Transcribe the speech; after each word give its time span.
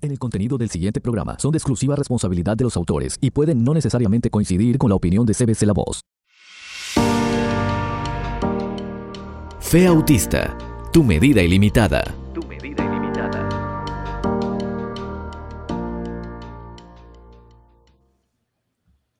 En 0.00 0.12
el 0.12 0.18
contenido 0.20 0.56
del 0.56 0.70
siguiente 0.70 1.00
programa 1.00 1.36
son 1.40 1.50
de 1.50 1.58
exclusiva 1.58 1.96
responsabilidad 1.96 2.56
de 2.56 2.62
los 2.62 2.76
autores 2.76 3.18
y 3.20 3.32
pueden 3.32 3.64
no 3.64 3.74
necesariamente 3.74 4.30
coincidir 4.30 4.78
con 4.78 4.90
la 4.90 4.94
opinión 4.94 5.26
de 5.26 5.34
CBC 5.34 5.62
La 5.62 5.72
Voz. 5.72 6.02
Fe 9.58 9.88
Autista, 9.88 10.56
tu 10.92 11.02
medida 11.02 11.42
ilimitada. 11.42 12.14
Tu 12.32 12.40
medida 12.46 12.84
ilimitada. 12.84 13.48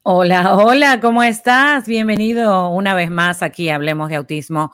Hola, 0.04 0.54
hola, 0.58 1.00
¿cómo 1.00 1.24
estás? 1.24 1.88
Bienvenido 1.88 2.68
una 2.70 2.94
vez 2.94 3.10
más 3.10 3.42
aquí 3.42 3.68
a 3.68 3.74
Hablemos 3.74 4.10
de 4.10 4.14
Autismo 4.14 4.70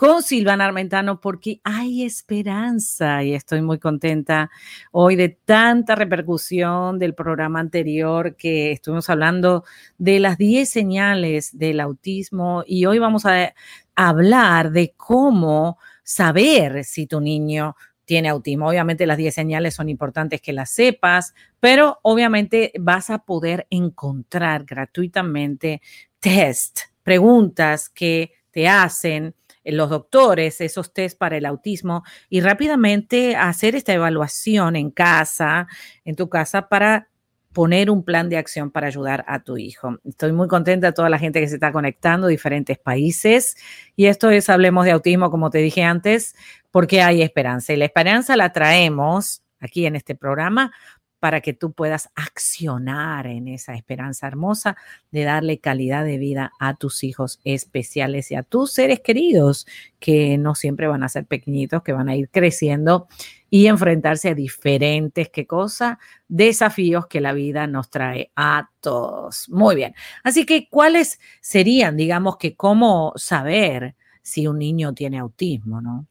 con 0.00 0.22
Silvana 0.22 0.64
Armentano 0.64 1.20
porque 1.20 1.60
hay 1.62 2.04
esperanza 2.04 3.22
y 3.22 3.34
estoy 3.34 3.60
muy 3.60 3.78
contenta 3.78 4.50
hoy 4.92 5.14
de 5.14 5.28
tanta 5.28 5.94
repercusión 5.94 6.98
del 6.98 7.14
programa 7.14 7.60
anterior 7.60 8.34
que 8.34 8.72
estuvimos 8.72 9.10
hablando 9.10 9.62
de 9.98 10.18
las 10.18 10.38
10 10.38 10.70
señales 10.70 11.58
del 11.58 11.80
autismo 11.80 12.64
y 12.66 12.86
hoy 12.86 12.98
vamos 12.98 13.26
a 13.26 13.52
hablar 13.94 14.70
de 14.70 14.94
cómo 14.96 15.76
saber 16.02 16.82
si 16.84 17.06
tu 17.06 17.20
niño 17.20 17.76
tiene 18.06 18.30
autismo. 18.30 18.68
Obviamente 18.68 19.06
las 19.06 19.18
10 19.18 19.34
señales 19.34 19.74
son 19.74 19.90
importantes 19.90 20.40
que 20.40 20.54
las 20.54 20.70
sepas, 20.70 21.34
pero 21.60 21.98
obviamente 22.04 22.72
vas 22.80 23.10
a 23.10 23.18
poder 23.18 23.66
encontrar 23.68 24.64
gratuitamente 24.64 25.82
test, 26.20 26.80
preguntas 27.02 27.90
que 27.90 28.32
te 28.50 28.66
hacen 28.66 29.34
los 29.64 29.90
doctores 29.90 30.60
esos 30.60 30.92
test 30.92 31.18
para 31.18 31.36
el 31.36 31.46
autismo 31.46 32.02
y 32.28 32.40
rápidamente 32.40 33.36
hacer 33.36 33.74
esta 33.74 33.92
evaluación 33.92 34.76
en 34.76 34.90
casa, 34.90 35.68
en 36.04 36.16
tu 36.16 36.28
casa, 36.28 36.68
para 36.68 37.08
poner 37.52 37.90
un 37.90 38.04
plan 38.04 38.28
de 38.28 38.36
acción 38.36 38.70
para 38.70 38.86
ayudar 38.86 39.24
a 39.26 39.42
tu 39.42 39.56
hijo. 39.56 39.98
Estoy 40.04 40.32
muy 40.32 40.48
contenta 40.48 40.88
de 40.88 40.92
toda 40.92 41.08
la 41.08 41.18
gente 41.18 41.40
que 41.40 41.48
se 41.48 41.54
está 41.54 41.72
conectando, 41.72 42.28
diferentes 42.28 42.78
países. 42.78 43.56
Y 43.96 44.06
esto 44.06 44.30
es 44.30 44.48
Hablemos 44.48 44.84
de 44.84 44.92
Autismo, 44.92 45.30
como 45.30 45.50
te 45.50 45.58
dije 45.58 45.82
antes, 45.82 46.34
porque 46.70 47.02
hay 47.02 47.22
esperanza. 47.22 47.72
Y 47.72 47.76
la 47.76 47.86
esperanza 47.86 48.36
la 48.36 48.52
traemos 48.52 49.42
aquí 49.58 49.86
en 49.86 49.96
este 49.96 50.14
programa 50.14 50.72
para 51.20 51.42
que 51.42 51.52
tú 51.52 51.72
puedas 51.72 52.10
accionar 52.14 53.26
en 53.26 53.46
esa 53.46 53.74
esperanza 53.74 54.26
hermosa 54.26 54.76
de 55.10 55.24
darle 55.24 55.58
calidad 55.58 56.04
de 56.04 56.18
vida 56.18 56.52
a 56.58 56.74
tus 56.74 57.04
hijos 57.04 57.38
especiales 57.44 58.30
y 58.30 58.34
a 58.34 58.42
tus 58.42 58.72
seres 58.72 59.00
queridos, 59.00 59.66
que 60.00 60.38
no 60.38 60.54
siempre 60.54 60.88
van 60.88 61.02
a 61.02 61.08
ser 61.08 61.26
pequeñitos, 61.26 61.82
que 61.82 61.92
van 61.92 62.08
a 62.08 62.16
ir 62.16 62.30
creciendo 62.30 63.06
y 63.50 63.66
enfrentarse 63.66 64.30
a 64.30 64.34
diferentes, 64.34 65.28
¿qué 65.28 65.46
cosa? 65.46 65.98
Desafíos 66.28 67.06
que 67.06 67.20
la 67.20 67.32
vida 67.32 67.66
nos 67.66 67.90
trae 67.90 68.30
a 68.36 68.70
todos. 68.80 69.48
Muy 69.50 69.76
bien. 69.76 69.94
Así 70.24 70.46
que, 70.46 70.68
¿cuáles 70.70 71.20
serían, 71.40 71.96
digamos 71.96 72.38
que, 72.38 72.56
cómo 72.56 73.12
saber 73.16 73.94
si 74.22 74.46
un 74.46 74.58
niño 74.58 74.94
tiene 74.94 75.18
autismo, 75.18 75.80
no? 75.80 76.06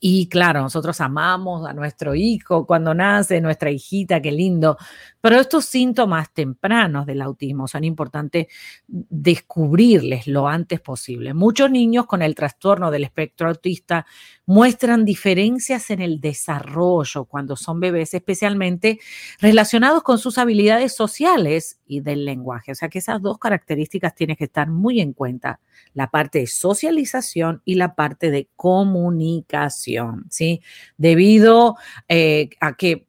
Y 0.00 0.28
claro, 0.28 0.60
nosotros 0.62 1.00
amamos 1.00 1.66
a 1.66 1.72
nuestro 1.72 2.14
hijo 2.14 2.66
cuando 2.66 2.94
nace, 2.94 3.40
nuestra 3.40 3.70
hijita, 3.70 4.20
qué 4.20 4.32
lindo, 4.32 4.76
pero 5.20 5.36
estos 5.36 5.64
síntomas 5.64 6.32
tempranos 6.32 7.06
del 7.06 7.22
autismo 7.22 7.66
son 7.68 7.84
importantes 7.84 8.46
descubrirles 8.86 10.26
lo 10.26 10.48
antes 10.48 10.80
posible. 10.80 11.34
Muchos 11.34 11.70
niños 11.70 12.06
con 12.06 12.22
el 12.22 12.34
trastorno 12.34 12.90
del 12.90 13.04
espectro 13.04 13.48
autista 13.48 14.06
muestran 14.46 15.04
diferencias 15.04 15.90
en 15.90 16.00
el 16.00 16.20
desarrollo 16.20 17.24
cuando 17.24 17.56
son 17.56 17.80
bebés, 17.80 18.14
especialmente 18.14 19.00
relacionados 19.40 20.02
con 20.02 20.18
sus 20.18 20.38
habilidades 20.38 20.94
sociales 20.94 21.78
y 21.86 22.00
del 22.00 22.24
lenguaje. 22.24 22.72
O 22.72 22.74
sea 22.74 22.88
que 22.88 22.98
esas 22.98 23.22
dos 23.22 23.38
características 23.38 24.14
tienes 24.14 24.36
que 24.36 24.44
estar 24.44 24.68
muy 24.68 25.00
en 25.00 25.12
cuenta, 25.12 25.60
la 25.94 26.10
parte 26.10 26.40
de 26.40 26.46
socialización 26.46 27.62
y 27.64 27.76
la 27.76 27.94
parte 27.94 28.30
de 28.30 28.48
comunicación, 28.56 30.26
¿sí? 30.30 30.60
Debido 30.96 31.76
eh, 32.08 32.50
a 32.60 32.74
que 32.74 33.06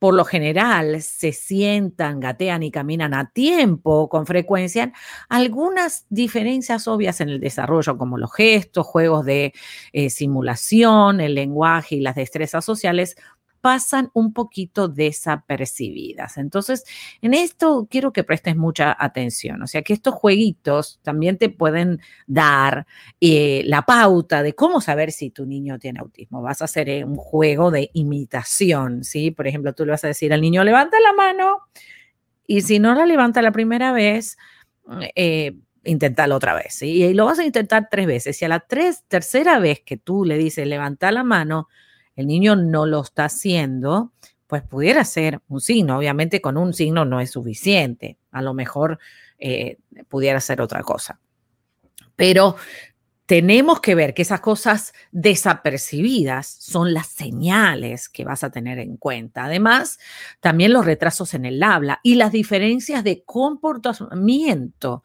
por 0.00 0.14
lo 0.14 0.24
general 0.24 1.02
se 1.02 1.32
sientan, 1.32 2.20
gatean 2.20 2.62
y 2.62 2.70
caminan 2.70 3.12
a 3.12 3.30
tiempo 3.30 4.08
con 4.08 4.26
frecuencia, 4.26 4.92
algunas 5.28 6.06
diferencias 6.08 6.88
obvias 6.88 7.20
en 7.20 7.28
el 7.28 7.38
desarrollo, 7.38 7.98
como 7.98 8.16
los 8.16 8.32
gestos, 8.34 8.86
juegos 8.86 9.26
de 9.26 9.52
eh, 9.92 10.08
simulación, 10.08 11.20
el 11.20 11.34
lenguaje 11.34 11.96
y 11.96 12.00
las 12.00 12.14
destrezas 12.14 12.64
sociales, 12.64 13.14
pasan 13.60 14.10
un 14.14 14.32
poquito 14.32 14.88
desapercibidas. 14.88 16.38
Entonces, 16.38 16.84
en 17.22 17.34
esto 17.34 17.86
quiero 17.90 18.12
que 18.12 18.24
prestes 18.24 18.56
mucha 18.56 18.96
atención. 18.98 19.62
O 19.62 19.66
sea, 19.66 19.82
que 19.82 19.92
estos 19.92 20.14
jueguitos 20.14 20.98
también 21.02 21.38
te 21.38 21.48
pueden 21.48 22.00
dar 22.26 22.86
eh, 23.20 23.62
la 23.66 23.82
pauta 23.82 24.42
de 24.42 24.54
cómo 24.54 24.80
saber 24.80 25.12
si 25.12 25.30
tu 25.30 25.46
niño 25.46 25.78
tiene 25.78 26.00
autismo. 26.00 26.42
Vas 26.42 26.62
a 26.62 26.66
hacer 26.66 26.88
eh, 26.88 27.04
un 27.04 27.16
juego 27.16 27.70
de 27.70 27.90
imitación, 27.92 29.04
¿sí? 29.04 29.30
Por 29.30 29.46
ejemplo, 29.46 29.72
tú 29.74 29.84
le 29.84 29.92
vas 29.92 30.04
a 30.04 30.08
decir 30.08 30.32
al 30.32 30.40
niño, 30.40 30.64
levanta 30.64 30.98
la 31.00 31.12
mano, 31.12 31.58
y 32.50 32.62
si 32.62 32.80
no 32.80 32.96
la 32.96 33.06
levanta 33.06 33.42
la 33.42 33.52
primera 33.52 33.92
vez, 33.92 34.36
eh, 35.14 35.56
inténtalo 35.84 36.34
otra 36.34 36.52
vez. 36.54 36.82
Y 36.82 37.14
lo 37.14 37.26
vas 37.26 37.38
a 37.38 37.44
intentar 37.44 37.86
tres 37.88 38.08
veces. 38.08 38.42
Y 38.42 38.44
a 38.44 38.48
la 38.48 38.58
tres, 38.58 39.04
tercera 39.06 39.60
vez 39.60 39.80
que 39.80 39.96
tú 39.96 40.24
le 40.24 40.36
dices, 40.36 40.66
levanta 40.66 41.12
la 41.12 41.22
mano, 41.22 41.68
el 42.20 42.26
niño 42.26 42.56
no 42.56 42.86
lo 42.86 43.00
está 43.00 43.26
haciendo, 43.26 44.12
pues 44.46 44.62
pudiera 44.62 45.04
ser 45.04 45.40
un 45.48 45.60
signo. 45.60 45.98
Obviamente 45.98 46.40
con 46.40 46.56
un 46.56 46.72
signo 46.72 47.04
no 47.04 47.20
es 47.20 47.30
suficiente. 47.30 48.18
A 48.30 48.42
lo 48.42 48.54
mejor 48.54 48.98
eh, 49.38 49.78
pudiera 50.08 50.40
ser 50.40 50.60
otra 50.60 50.82
cosa. 50.82 51.20
Pero 52.16 52.56
tenemos 53.30 53.80
que 53.80 53.94
ver 53.94 54.12
que 54.12 54.22
esas 54.22 54.40
cosas 54.40 54.92
desapercibidas 55.12 56.48
son 56.48 56.92
las 56.92 57.06
señales 57.06 58.08
que 58.08 58.24
vas 58.24 58.42
a 58.42 58.50
tener 58.50 58.80
en 58.80 58.96
cuenta. 58.96 59.44
Además, 59.44 60.00
también 60.40 60.72
los 60.72 60.84
retrasos 60.84 61.32
en 61.34 61.44
el 61.44 61.62
habla 61.62 62.00
y 62.02 62.16
las 62.16 62.32
diferencias 62.32 63.04
de 63.04 63.22
comportamiento, 63.22 65.04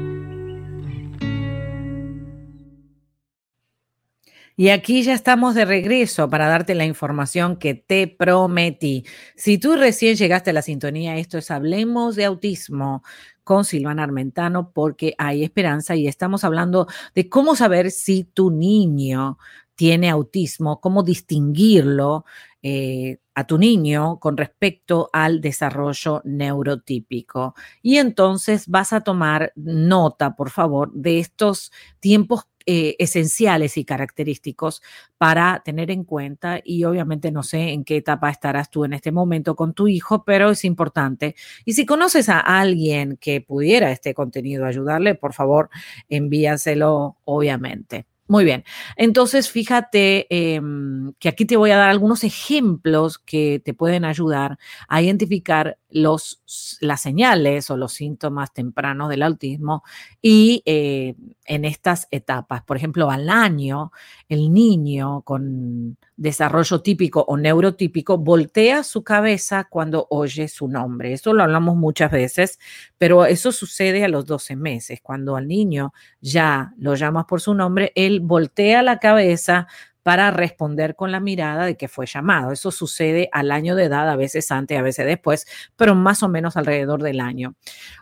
Y 4.61 4.69
aquí 4.69 5.01
ya 5.01 5.15
estamos 5.15 5.55
de 5.55 5.65
regreso 5.65 6.29
para 6.29 6.47
darte 6.47 6.75
la 6.75 6.85
información 6.85 7.55
que 7.55 7.73
te 7.73 8.05
prometí. 8.07 9.03
Si 9.35 9.57
tú 9.57 9.75
recién 9.75 10.15
llegaste 10.15 10.51
a 10.51 10.53
la 10.53 10.61
sintonía, 10.61 11.17
esto 11.17 11.39
es 11.39 11.49
Hablemos 11.49 12.15
de 12.15 12.25
Autismo 12.25 13.01
con 13.43 13.65
Silvana 13.65 14.03
Armentano 14.03 14.71
porque 14.71 15.15
hay 15.17 15.43
esperanza 15.43 15.95
y 15.95 16.07
estamos 16.07 16.43
hablando 16.43 16.85
de 17.15 17.27
cómo 17.27 17.55
saber 17.55 17.89
si 17.89 18.23
tu 18.23 18.51
niño 18.51 19.39
tiene 19.73 20.11
autismo, 20.11 20.79
cómo 20.79 21.01
distinguirlo 21.01 22.25
eh, 22.61 23.17
a 23.33 23.47
tu 23.47 23.57
niño 23.57 24.19
con 24.19 24.37
respecto 24.37 25.09
al 25.11 25.41
desarrollo 25.41 26.21
neurotípico. 26.23 27.55
Y 27.81 27.97
entonces 27.97 28.67
vas 28.67 28.93
a 28.93 29.01
tomar 29.01 29.53
nota, 29.55 30.35
por 30.35 30.51
favor, 30.51 30.93
de 30.93 31.17
estos 31.17 31.71
tiempos 31.99 32.50
eh, 32.65 32.95
esenciales 32.99 33.77
y 33.77 33.85
característicos 33.85 34.81
para 35.17 35.61
tener 35.63 35.91
en 35.91 36.03
cuenta 36.03 36.59
y 36.63 36.83
obviamente 36.83 37.31
no 37.31 37.43
sé 37.43 37.69
en 37.71 37.83
qué 37.83 37.97
etapa 37.97 38.29
estarás 38.29 38.69
tú 38.69 38.85
en 38.85 38.93
este 38.93 39.11
momento 39.11 39.55
con 39.55 39.73
tu 39.73 39.87
hijo, 39.87 40.23
pero 40.23 40.51
es 40.51 40.65
importante. 40.65 41.35
Y 41.65 41.73
si 41.73 41.85
conoces 41.85 42.29
a 42.29 42.39
alguien 42.39 43.17
que 43.17 43.41
pudiera 43.41 43.91
este 43.91 44.13
contenido 44.13 44.65
ayudarle, 44.65 45.15
por 45.15 45.33
favor, 45.33 45.69
envíaselo 46.09 47.17
obviamente. 47.25 48.10
Muy 48.27 48.45
bien. 48.45 48.63
Entonces, 48.95 49.49
fíjate 49.49 50.25
em, 50.55 51.11
que 51.19 51.27
aquí 51.27 51.45
te 51.45 51.57
voy 51.57 51.71
a 51.71 51.77
dar 51.77 51.89
algunos 51.89 52.23
ejemplos 52.23 53.17
que 53.19 53.61
te 53.63 53.73
pueden 53.73 54.05
ayudar 54.05 54.57
a 54.87 55.01
identificar 55.01 55.77
los, 55.89 56.41
las 56.79 57.01
señales 57.01 57.69
o 57.69 57.75
los 57.77 57.91
síntomas 57.93 58.53
tempranos 58.53 59.09
del 59.09 59.23
autismo 59.23 59.83
y 60.21 60.63
eh, 60.65 61.15
en 61.45 61.65
estas 61.65 62.07
etapas. 62.11 62.63
Por 62.63 62.77
ejemplo, 62.77 63.09
al 63.11 63.29
año, 63.29 63.91
el 64.29 64.53
niño 64.53 65.23
con 65.23 65.97
desarrollo 66.21 66.81
típico 66.81 67.25
o 67.27 67.35
neurotípico 67.35 68.19
voltea 68.19 68.83
su 68.83 69.03
cabeza 69.03 69.67
cuando 69.67 70.05
oye 70.11 70.47
su 70.47 70.67
nombre. 70.67 71.13
Eso 71.13 71.33
lo 71.33 71.41
hablamos 71.41 71.75
muchas 71.75 72.11
veces, 72.11 72.59
pero 72.99 73.25
eso 73.25 73.51
sucede 73.51 74.03
a 74.03 74.07
los 74.07 74.27
12 74.27 74.55
meses. 74.55 74.99
Cuando 75.01 75.35
al 75.35 75.47
niño 75.47 75.93
ya 76.19 76.73
lo 76.77 76.93
llamas 76.93 77.25
por 77.25 77.41
su 77.41 77.55
nombre, 77.55 77.91
él 77.95 78.19
voltea 78.19 78.83
la 78.83 78.99
cabeza 78.99 79.67
para 80.03 80.29
responder 80.29 80.95
con 80.95 81.11
la 81.11 81.19
mirada 81.19 81.65
de 81.65 81.75
que 81.75 81.87
fue 81.87 82.05
llamado. 82.05 82.51
Eso 82.51 82.69
sucede 82.69 83.27
al 83.31 83.51
año 83.51 83.75
de 83.75 83.85
edad, 83.85 84.07
a 84.07 84.15
veces 84.15 84.51
antes, 84.51 84.77
a 84.77 84.83
veces 84.83 85.07
después, 85.07 85.47
pero 85.75 85.95
más 85.95 86.21
o 86.21 86.29
menos 86.29 86.55
alrededor 86.55 87.01
del 87.01 87.19
año. 87.19 87.55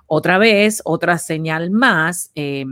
Otra 0.08 0.38
vez, 0.38 0.82
otra 0.84 1.18
señal 1.20 1.72
más, 1.72 2.32
eh, 2.36 2.66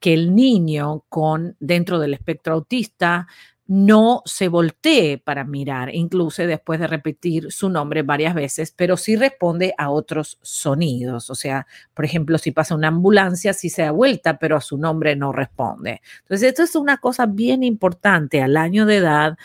que 0.00 0.14
el 0.14 0.34
niño 0.34 1.04
con 1.08 1.56
dentro 1.60 1.98
del 2.00 2.14
espectro 2.14 2.54
autista 2.54 3.28
no 3.70 4.22
se 4.24 4.48
voltee 4.48 5.18
para 5.18 5.44
mirar, 5.44 5.94
incluso 5.94 6.44
después 6.44 6.80
de 6.80 6.88
repetir 6.88 7.52
su 7.52 7.68
nombre 7.68 8.02
varias 8.02 8.34
veces, 8.34 8.74
pero 8.76 8.96
sí 8.96 9.14
responde 9.14 9.74
a 9.78 9.90
otros 9.90 10.40
sonidos. 10.42 11.30
O 11.30 11.36
sea, 11.36 11.68
por 11.94 12.04
ejemplo, 12.04 12.36
si 12.38 12.50
pasa 12.50 12.74
una 12.74 12.88
ambulancia, 12.88 13.52
sí 13.54 13.70
se 13.70 13.82
da 13.82 13.92
vuelta, 13.92 14.40
pero 14.40 14.56
a 14.56 14.60
su 14.60 14.76
nombre 14.76 15.14
no 15.14 15.30
responde. 15.30 16.02
Entonces, 16.22 16.48
esto 16.48 16.64
es 16.64 16.74
una 16.74 16.96
cosa 16.96 17.26
bien 17.26 17.62
importante. 17.62 18.42
Al 18.42 18.56
año 18.56 18.86
de 18.86 18.96
edad, 18.96 19.38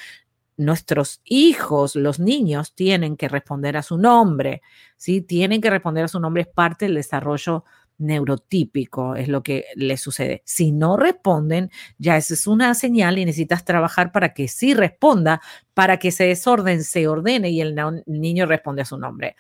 nuestros 0.58 1.22
hijos, 1.24 1.96
los 1.96 2.20
niños, 2.20 2.74
tienen 2.74 3.18
que 3.18 3.30
responder 3.30 3.78
a 3.78 3.84
su 3.84 4.00
nombre, 4.00 4.64
¿sí? 4.98 5.22
Tienen 5.22 5.62
que 5.62 5.70
responder 5.70 6.06
a 6.06 6.08
su 6.08 6.20
nombre, 6.20 6.42
es 6.42 6.48
parte 6.48 6.86
del 6.86 6.96
desarrollo 6.96 7.64
neurotípico, 7.98 9.16
es 9.16 9.28
lo 9.28 9.44
que 9.44 9.66
le 9.76 9.98
sucede. 9.98 10.42
Si 10.46 10.72
no 10.72 10.98
responden, 10.98 11.72
ya 11.98 12.18
esa 12.18 12.34
es 12.34 12.48
una 12.48 12.74
señal 12.74 13.18
y 13.18 13.26
necesitas 13.26 13.66
trabajar 13.66 14.12
para 14.12 14.34
que 14.34 14.48
sí 14.48 14.74
responda, 14.74 15.42
para 15.74 15.98
que 15.98 16.10
ese 16.10 16.26
desorden 16.26 16.84
se 16.84 17.08
ordene 17.08 17.50
y 17.50 17.62
el 17.62 17.76
niño 18.06 18.46
responde 18.46 18.82
a 18.82 18.86
su 18.86 18.98
nombre. 18.98 19.36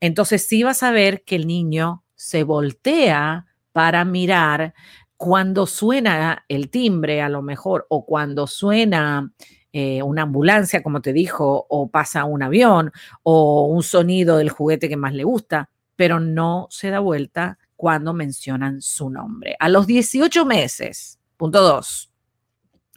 Entonces 0.00 0.46
sí 0.46 0.62
vas 0.62 0.82
a 0.82 0.90
ver 0.90 1.24
que 1.24 1.36
el 1.36 1.46
niño 1.46 2.04
se 2.14 2.42
voltea 2.44 3.46
para 3.72 4.04
mirar 4.04 4.74
cuando 5.16 5.66
suena 5.66 6.44
el 6.48 6.70
timbre 6.70 7.22
a 7.22 7.28
lo 7.28 7.42
mejor 7.42 7.86
o 7.88 8.04
cuando 8.04 8.46
suena 8.46 9.32
eh, 9.72 10.02
una 10.02 10.22
ambulancia, 10.22 10.82
como 10.82 11.00
te 11.00 11.12
dijo, 11.12 11.66
o 11.68 11.90
pasa 11.90 12.24
un 12.24 12.42
avión 12.42 12.92
o 13.22 13.66
un 13.66 13.82
sonido 13.82 14.36
del 14.36 14.50
juguete 14.50 14.88
que 14.88 14.96
más 14.96 15.14
le 15.14 15.24
gusta, 15.24 15.70
pero 15.96 16.20
no 16.20 16.68
se 16.70 16.90
da 16.90 17.00
vuelta 17.00 17.58
cuando 17.76 18.12
mencionan 18.14 18.80
su 18.80 19.10
nombre. 19.10 19.56
A 19.58 19.68
los 19.68 19.86
18 19.86 20.44
meses, 20.44 21.18
punto 21.36 21.62
2. 21.62 22.10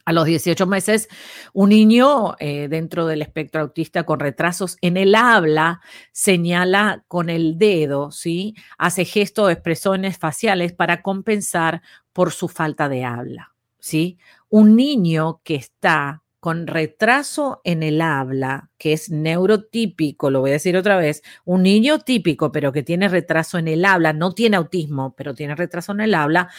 A 0.05 0.13
los 0.13 0.25
18 0.25 0.65
meses, 0.67 1.09
un 1.51 1.69
niño 1.69 2.35
eh, 2.39 2.69
dentro 2.69 3.07
del 3.07 3.21
espectro 3.21 3.59
autista 3.61 4.05
con 4.05 4.21
retrasos 4.21 4.77
en 4.79 4.95
el 4.95 5.15
habla 5.15 5.81
señala 6.13 7.03
con 7.09 7.29
el 7.29 7.57
dedo, 7.57 8.11
¿sí? 8.11 8.55
Hace 8.77 9.03
gestos 9.03 9.45
o 9.45 9.49
expresiones 9.49 10.17
faciales 10.17 10.71
para 10.71 11.01
compensar 11.01 11.81
por 12.13 12.31
su 12.31 12.47
falta 12.47 12.87
de 12.87 13.03
habla, 13.03 13.53
¿sí? 13.79 14.17
Un 14.47 14.77
niño 14.77 15.41
que 15.43 15.55
está 15.55 16.23
con 16.39 16.67
retraso 16.67 17.61
en 17.63 17.83
el 17.83 18.01
habla, 18.01 18.69
que 18.77 18.93
es 18.93 19.09
neurotípico, 19.09 20.29
lo 20.29 20.41
voy 20.41 20.51
a 20.51 20.53
decir 20.53 20.77
otra 20.77 20.97
vez, 20.97 21.23
un 21.45 21.63
niño 21.63 21.99
típico, 21.99 22.51
pero 22.51 22.71
que 22.71 22.83
tiene 22.83 23.09
retraso 23.09 23.57
en 23.57 23.67
el 23.67 23.85
habla, 23.85 24.13
no 24.13 24.33
tiene 24.33 24.57
autismo, 24.57 25.15
pero 25.15 25.33
tiene 25.33 25.55
retraso 25.55 25.91
en 25.93 26.01
el 26.01 26.13
habla, 26.13 26.49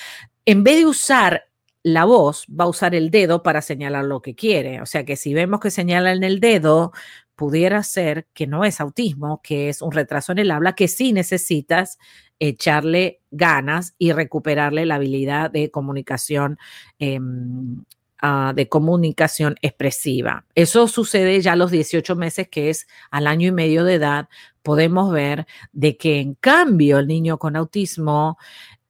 en 0.45 0.65
vez 0.65 0.79
de 0.79 0.87
usar 0.87 1.45
la 1.83 2.05
voz, 2.05 2.47
va 2.49 2.65
a 2.65 2.69
usar 2.69 2.95
el 2.95 3.11
dedo 3.11 3.43
para 3.43 3.63
señalar 3.63 4.05
lo 4.05 4.21
que 4.21 4.35
quiere. 4.35 4.81
O 4.83 4.87
sea 4.87 5.05
que 5.05 5.17
si 5.17 5.33
vemos 5.35 5.61
que 5.61 5.71
señala 5.71 6.13
en 6.13 6.25
el 6.25 6.41
dedo, 6.41 6.93
pudiera 7.37 7.83
ser 7.85 8.27
que 8.35 8.47
no 8.47 8.65
es 8.65 8.81
autismo, 8.81 9.41
que 9.43 9.69
es 9.69 9.81
un 9.81 9.93
retraso 9.93 10.33
en 10.33 10.39
el 10.39 10.51
habla, 10.51 10.75
que 10.75 10.89
sí 10.89 11.13
necesitas 11.13 11.99
echarle 12.41 13.21
ganas 13.31 13.95
y 13.99 14.13
recuperarle 14.13 14.87
la 14.87 14.97
habilidad 14.97 15.51
de 15.51 15.71
comunicación 15.71 16.59
em, 16.99 17.85
Ah, 18.21 18.53
de 18.53 18.69
comunicación 18.69 19.55
expresiva. 19.63 20.45
Eso 20.57 20.89
sucede 20.89 21.41
ya 21.41 21.53
a 21.53 21.57
los 21.57 21.71
18 21.71 22.17
meses, 22.17 22.49
que 22.49 22.69
es 22.69 22.89
al 23.13 23.29
año 23.29 23.47
y 23.47 23.53
medio 23.53 23.85
de 23.85 23.95
edad. 23.95 24.29
Podemos 24.63 25.13
ver 25.13 25.47
de 25.71 25.97
que 25.97 26.19
en 26.19 26.35
cambio 26.35 26.99
el 26.99 27.07
niño 27.07 27.39
con 27.39 27.55
autismo, 27.55 28.37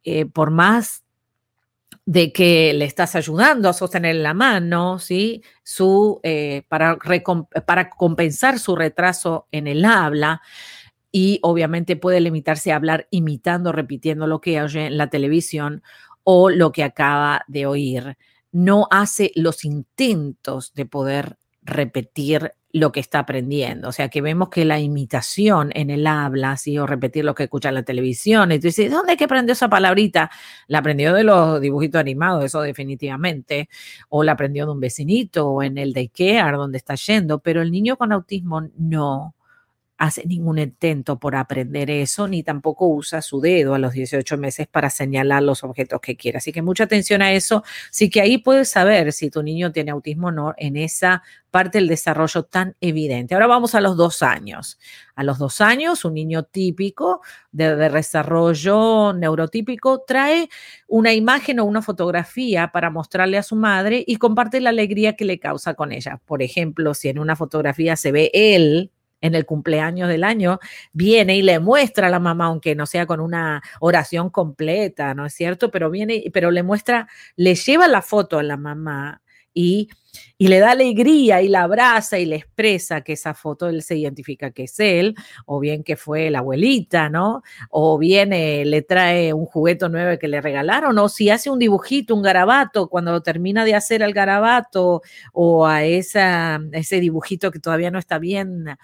eh, 0.03 0.25
por 0.25 0.51
más 0.51 1.05
de 2.07 2.33
que 2.33 2.73
le 2.73 2.87
estás 2.87 3.17
ayudando 3.17 3.69
a 3.69 3.75
sostener 3.75 4.17
la 4.17 4.33
mano, 4.33 4.99
¿sí? 4.99 5.43
Su, 5.63 6.21
eh, 6.23 6.63
para, 6.69 6.97
para 7.67 7.91
compensar 7.91 8.59
su 8.59 8.77
retraso 8.77 9.47
en 9.53 9.67
el 9.67 9.85
habla, 9.85 10.41
y 11.13 11.39
obviamente 11.43 11.97
puede 11.97 12.21
limitarse 12.21 12.73
a 12.73 12.77
hablar 12.77 13.09
imitando, 13.11 13.73
repitiendo 13.73 14.27
lo 14.27 14.41
que 14.41 14.63
oye 14.63 14.87
en 14.87 14.97
la 14.97 15.11
televisión 15.11 15.83
o 16.25 16.49
lo 16.49 16.73
que 16.73 16.85
acaba 16.85 17.45
de 17.47 17.67
oír 17.67 18.17
no 18.53 18.87
hace 18.91 19.33
los 19.35 19.65
intentos 19.65 20.73
de 20.75 20.87
poder 20.87 21.37
repetir 21.63 22.53
lo 22.73 22.93
que 22.93 23.01
está 23.01 23.21
aprendiendo. 23.21 23.89
O 23.89 23.93
sea, 23.93 24.09
que 24.09 24.21
vemos 24.21 24.51
que 24.51 24.65
la 24.65 24.79
imitación 24.79 25.71
en 25.75 25.91
el 25.91 26.07
habla, 26.07 26.57
¿sí? 26.57 26.79
o 26.79 26.87
repetir 26.87 27.25
lo 27.25 27.35
que 27.35 27.45
escucha 27.45 27.71
en 27.71 27.77
la 27.77 27.83
televisión, 27.83 28.51
dices, 28.51 28.91
¿dónde 28.91 29.13
es 29.13 29.19
que 29.19 29.25
aprendió 29.25 29.53
esa 29.53 29.69
palabrita? 29.69 30.31
La 30.67 30.79
aprendió 30.79 31.15
de 31.15 31.25
los 31.25 31.61
dibujitos 31.61 32.01
animados, 32.01 32.45
eso 32.45 32.61
definitivamente, 32.61 33.69
o 34.09 34.23
la 34.23 34.33
aprendió 34.33 34.67
de 34.67 34.73
un 34.73 34.81
vecinito, 34.81 35.49
o 35.49 35.63
en 35.63 35.79
el 35.79 35.93
daycare 35.93 36.57
donde 36.57 36.79
está 36.79 36.95
yendo, 36.95 37.39
pero 37.41 37.63
el 37.63 37.73
niño 37.73 37.97
con 37.97 38.13
autismo 38.13 38.63
no 38.77 39.35
hace 39.99 40.25
ningún 40.27 40.59
intento 40.59 41.19
por 41.19 41.35
aprender 41.35 41.91
eso, 41.91 42.29
ni 42.29 42.45
tampoco 42.45 42.87
usa 42.87 43.21
su 43.21 43.41
dedo 43.41 43.75
a 43.75 43.79
los 43.81 43.93
18 43.93 44.39
meses 44.39 44.69
para 44.69 44.91
señalar 44.91 45.43
los 45.43 45.65
objetos 45.65 46.01
que 46.01 46.17
quiere. 46.17 46.39
Así 46.39 46.53
que 46.53 46.63
mucha 46.63 46.85
atención 46.85 47.21
a 47.21 47.33
eso. 47.33 47.65
Sí 47.91 48.09
que 48.09 48.21
ahí 48.21 48.39
puedes 48.39 48.71
saber 48.71 49.13
si 49.13 49.29
tu 49.29 49.43
niño 49.43 49.73
tiene 49.73 49.91
autismo 49.91 50.29
o 50.29 50.31
no 50.31 50.55
en 50.57 50.77
esa 50.77 51.23
parte 51.51 51.79
del 51.79 51.89
desarrollo 51.89 52.45
tan 52.45 52.77
evidente. 52.81 53.35
Ahora 53.35 53.49
vamos 53.49 53.75
a 53.75 53.81
los 53.81 53.97
dos 53.97 54.23
años. 54.23 54.79
A 55.17 55.25
los 55.25 55.39
dos 55.39 55.61
años, 55.61 56.05
un 56.05 56.15
niño 56.15 56.45
típico 56.45 57.21
de, 57.51 57.75
de 57.75 57.91
desarrollo 57.91 59.13
neurotípico 59.15 60.05
trae 60.07 60.49
una 60.87 61.13
imagen 61.13 61.59
o 61.59 61.65
una 61.65 61.83
fotografía 61.83 62.71
para 62.71 62.91
mostrarle 62.91 63.37
a 63.37 63.43
su 63.43 63.57
madre 63.57 64.05
y 64.07 64.17
comparte 64.17 64.61
la 64.61 64.71
alegría 64.71 65.17
que 65.17 65.25
le 65.25 65.41
causa 65.41 65.75
con 65.75 65.91
ella. 65.91 66.21
Por 66.25 66.43
ejemplo, 66.43 66.95
si 66.95 67.09
en 67.09 67.19
una 67.19 67.35
fotografía 67.35 67.97
se 67.97 68.13
ve 68.13 68.31
él 68.33 68.93
en 69.21 69.35
el 69.35 69.47
cumpleaños 69.47 70.09
del 70.09 70.25
año, 70.25 70.59
viene 70.93 71.37
y 71.37 71.43
le 71.43 71.59
muestra 71.59 72.09
a 72.09 72.11
la 72.11 72.21
mamá, 72.21 72.47
aunque 72.47 72.75
no 72.75 72.87
sea 72.87 73.07
con 73.07 73.21
una 73.21 73.63
oración 73.81 74.31
completa, 74.31 75.15
¿no 75.15 75.27
es 75.27 75.35
cierto? 75.35 75.71
Pero 75.71 75.91
viene, 75.91 76.25
pero 76.33 76.51
le 76.51 76.63
muestra, 76.63 77.09
le 77.37 77.55
lleva 77.55 77.89
la 77.89 78.03
foto 78.03 78.39
a 78.39 78.43
la 78.43 78.57
mamá 78.57 79.23
y, 79.55 79.89
y, 80.37 80.47
le 80.49 80.61
da 80.61 80.71
alegría 80.71 81.43
y 81.43 81.49
la 81.49 81.63
abraza 81.63 82.19
y 82.19 82.27
le 82.27 82.37
expresa 82.37 83.01
que 83.01 83.15
esa 83.15 83.35
foto 83.35 83.69
él 83.69 83.83
se 83.83 83.97
identifica 83.97 84.53
que 84.53 84.65
es 84.65 84.79
él, 84.79 85.17
o 85.47 85.59
bien 85.59 85.83
que 85.83 85.97
fue 85.97 86.31
la 86.31 86.39
abuelita, 86.41 87.09
¿no? 87.09 87.43
O 87.71 87.99
bien 87.99 88.31
le 88.31 88.83
trae 88.83 89.33
un 89.33 89.47
juguete 89.47 89.89
nuevo 89.89 90.17
que 90.19 90.29
le 90.29 90.41
regalaron, 90.41 90.97
o 90.99 91.09
si 91.09 91.31
hace 91.31 91.51
un 91.51 91.59
dibujito, 91.59 92.15
un 92.15 92.23
garabato, 92.23 92.89
cuando 92.89 93.21
termina 93.23 93.65
de 93.65 93.75
hacer 93.75 94.03
el 94.03 94.13
garabato, 94.13 95.03
o 95.33 95.67
a 95.67 95.85
esa, 95.85 96.61
ese 96.73 97.01
dibujito 97.01 97.51
que 97.51 97.59
todavía 97.59 97.91
no 97.91 97.99
está 97.99 98.19
bien 98.19 98.79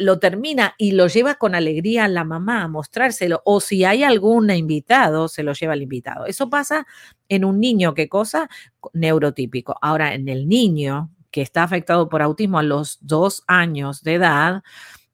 lo 0.00 0.18
termina 0.18 0.74
y 0.78 0.92
lo 0.92 1.06
lleva 1.06 1.36
con 1.36 1.54
alegría 1.54 2.04
a 2.04 2.08
la 2.08 2.24
mamá 2.24 2.62
a 2.62 2.68
mostrárselo, 2.68 3.42
o 3.44 3.60
si 3.60 3.84
hay 3.84 4.02
algún 4.02 4.50
invitado, 4.50 5.28
se 5.28 5.42
lo 5.42 5.52
lleva 5.52 5.74
al 5.74 5.82
invitado. 5.82 6.26
Eso 6.26 6.50
pasa 6.50 6.86
en 7.28 7.44
un 7.44 7.60
niño, 7.60 7.94
¿qué 7.94 8.08
cosa? 8.08 8.48
Neurotípico. 8.92 9.76
Ahora, 9.80 10.14
en 10.14 10.28
el 10.28 10.48
niño 10.48 11.10
que 11.30 11.42
está 11.42 11.62
afectado 11.62 12.08
por 12.08 12.22
autismo 12.22 12.58
a 12.58 12.62
los 12.62 12.98
dos 13.00 13.42
años 13.46 14.02
de 14.02 14.14
edad, 14.14 14.62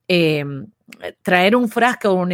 em, 0.08 0.66
traer 1.22 1.56
un 1.56 1.68
frasco 1.68 2.10
o 2.10 2.14
un, 2.14 2.32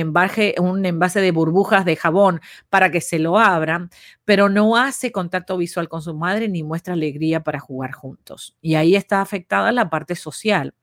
un 0.59 0.87
envase 0.87 1.21
de 1.21 1.31
burbujas 1.31 1.85
de 1.85 1.97
jabón 1.97 2.41
para 2.71 2.91
que 2.91 3.01
se 3.01 3.19
lo 3.19 3.39
abran, 3.39 3.91
pero 4.25 4.49
no 4.49 4.77
hace 4.77 5.13
contacto 5.13 5.57
visual 5.57 5.89
con 5.89 6.03
su 6.03 6.15
madre 6.15 6.49
ni 6.49 6.63
muestra 6.63 6.95
alegría 6.95 7.43
para 7.43 7.61
jugar 7.61 7.93
juntos. 7.93 8.57
Y 8.61 8.75
ahí 8.75 8.97
está 8.97 9.21
afectada 9.21 9.73
la 9.73 9.91
parte 9.91 10.15
social. 10.17 10.75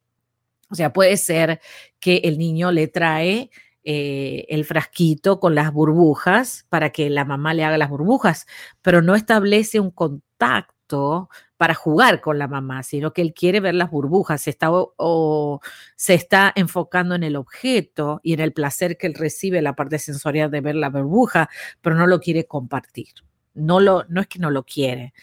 O 0.76 0.78
sea, 0.78 0.92
puede 0.92 1.16
ser 1.16 1.62
que 2.02 2.18
el 2.26 2.38
niño 2.38 2.70
le 2.74 2.90
trae 2.90 3.50
eh, 3.86 4.46
el 4.50 4.66
frasquito 4.66 5.40
con 5.40 5.56
las 5.56 5.72
burbujas 5.72 6.66
para 6.68 6.90
que 6.90 7.10
la 7.10 7.24
mamá 7.24 7.54
le 7.54 7.64
haga 7.64 7.78
las 7.78 7.90
burbujas, 7.90 8.46
pero 8.82 9.02
no 9.02 9.16
establece 9.16 9.80
un 9.80 9.90
contacto 9.90 11.30
para 11.56 11.76
jugar 11.76 12.20
con 12.20 12.38
la 12.38 12.50
mamá, 12.50 12.84
sino 12.84 13.14
que 13.14 13.22
él 13.22 13.34
quiere 13.34 13.62
ver 13.62 13.74
las 13.74 13.90
burbujas, 13.90 14.42
se 14.42 14.50
está, 14.50 14.68
o, 14.70 15.62
se 15.96 16.14
está 16.14 16.52
enfocando 16.58 17.16
en 17.16 17.24
el 17.24 17.38
objeto 17.38 18.20
y 18.22 18.34
en 18.34 18.42
el 18.42 18.52
placer 18.52 18.98
que 18.98 19.08
él 19.08 19.14
recibe, 19.14 19.62
la 19.62 19.78
parte 19.78 19.98
sensorial 19.98 20.52
de 20.52 20.60
ver 20.60 20.76
la 20.76 20.90
burbuja, 20.90 21.50
pero 21.80 21.96
no 21.96 22.06
lo 22.06 22.20
quiere 22.20 22.48
compartir. 22.48 23.14
No, 23.54 23.80
lo, 23.80 24.04
no 24.10 24.20
es 24.20 24.28
que 24.28 24.40
no 24.40 24.52
lo 24.52 24.66
quiere, 24.66 25.14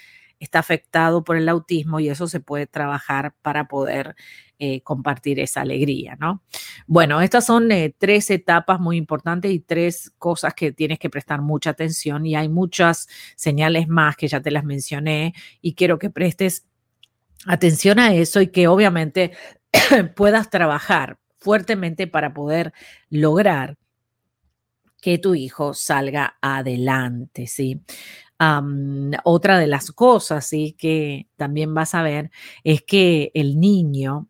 está 0.43 0.59
afectado 0.59 1.23
por 1.23 1.37
el 1.37 1.49
autismo 1.49 2.01
y 2.01 2.09
eso 2.09 2.27
se 2.27 2.41
puede 2.41 2.67
trabajar 2.67 3.35
para 3.43 3.69
poder 3.69 4.17
eh, 4.59 4.83
compartir 4.83 5.39
esa 5.39 5.61
alegría, 5.61 6.17
¿no? 6.19 6.43
Bueno, 6.87 7.21
estas 7.21 7.47
son 7.47 7.71
eh, 7.71 7.95
tres 7.97 8.29
etapas 8.29 8.81
muy 8.81 8.97
importantes 8.97 9.53
y 9.53 9.61
tres 9.61 10.13
cosas 10.19 10.55
que 10.55 10.73
tienes 10.73 10.99
que 10.99 11.11
prestar 11.11 11.43
mucha 11.43 11.71
atención 11.71 12.27
y 12.27 12.35
hay 12.35 12.49
muchas 12.49 13.09
señales 13.37 13.87
más 13.87 14.17
que 14.17 14.27
ya 14.27 14.41
te 14.41 14.51
las 14.51 14.65
mencioné 14.65 15.33
y 15.61 15.75
quiero 15.75 15.99
que 16.01 16.11
prestes 16.11 16.67
atención 17.47 18.01
a 18.01 18.13
eso 18.13 18.41
y 18.41 18.49
que 18.49 18.67
obviamente 18.67 19.33
puedas 20.17 20.51
trabajar 20.51 21.19
fuertemente 21.39 22.09
para 22.09 22.35
poder 22.35 22.73
lograr 23.11 23.77
que 25.01 25.19
tu 25.19 25.35
hijo 25.35 25.75
salga 25.75 26.37
adelante, 26.41 27.49
¿sí? 27.49 27.83
Otra 29.25 29.59
de 29.59 29.67
las 29.67 29.93
cosas, 29.93 30.47
sí, 30.47 30.75
que 30.79 31.29
también 31.37 31.75
vas 31.75 31.95
a 31.95 32.03
ver 32.03 32.31
es 32.65 32.83
que 32.83 33.31
el 33.35 33.61
niño 33.61 34.29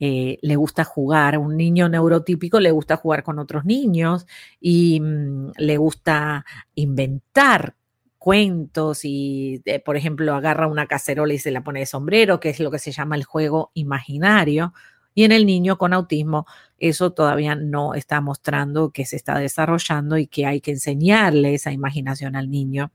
eh, 0.00 0.38
le 0.42 0.56
gusta 0.56 0.84
jugar, 0.84 1.38
un 1.38 1.56
niño 1.56 1.88
neurotípico 1.88 2.60
le 2.60 2.70
gusta 2.72 2.96
jugar 2.96 3.22
con 3.22 3.38
otros 3.38 3.64
niños 3.64 4.26
y 4.60 5.00
mm, 5.00 5.52
le 5.56 5.76
gusta 5.78 6.44
inventar 6.74 7.76
cuentos 8.18 9.04
y, 9.04 9.62
eh, 9.66 9.80
por 9.80 9.96
ejemplo, 9.96 10.34
agarra 10.34 10.66
una 10.66 10.86
cacerola 10.86 11.34
y 11.34 11.38
se 11.38 11.50
la 11.50 11.62
pone 11.62 11.80
de 11.80 11.86
sombrero, 11.86 12.40
que 12.40 12.48
es 12.50 12.60
lo 12.60 12.70
que 12.70 12.78
se 12.78 12.90
llama 12.92 13.16
el 13.16 13.24
juego 13.24 13.70
imaginario. 13.74 14.72
Y 15.14 15.24
en 15.24 15.32
el 15.32 15.46
niño 15.46 15.78
con 15.78 15.92
autismo, 15.92 16.46
eso 16.78 17.12
todavía 17.12 17.54
no 17.54 17.94
está 17.94 18.20
mostrando 18.20 18.90
que 18.90 19.06
se 19.06 19.16
está 19.16 19.38
desarrollando 19.38 20.18
y 20.18 20.26
que 20.26 20.46
hay 20.46 20.60
que 20.60 20.72
enseñarle 20.72 21.54
esa 21.54 21.72
imaginación 21.72 22.36
al 22.36 22.50
niño 22.50 22.92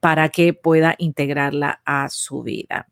para 0.00 0.28
que 0.28 0.52
pueda 0.52 0.94
integrarla 0.98 1.80
a 1.84 2.08
su 2.08 2.42
vida 2.42 2.88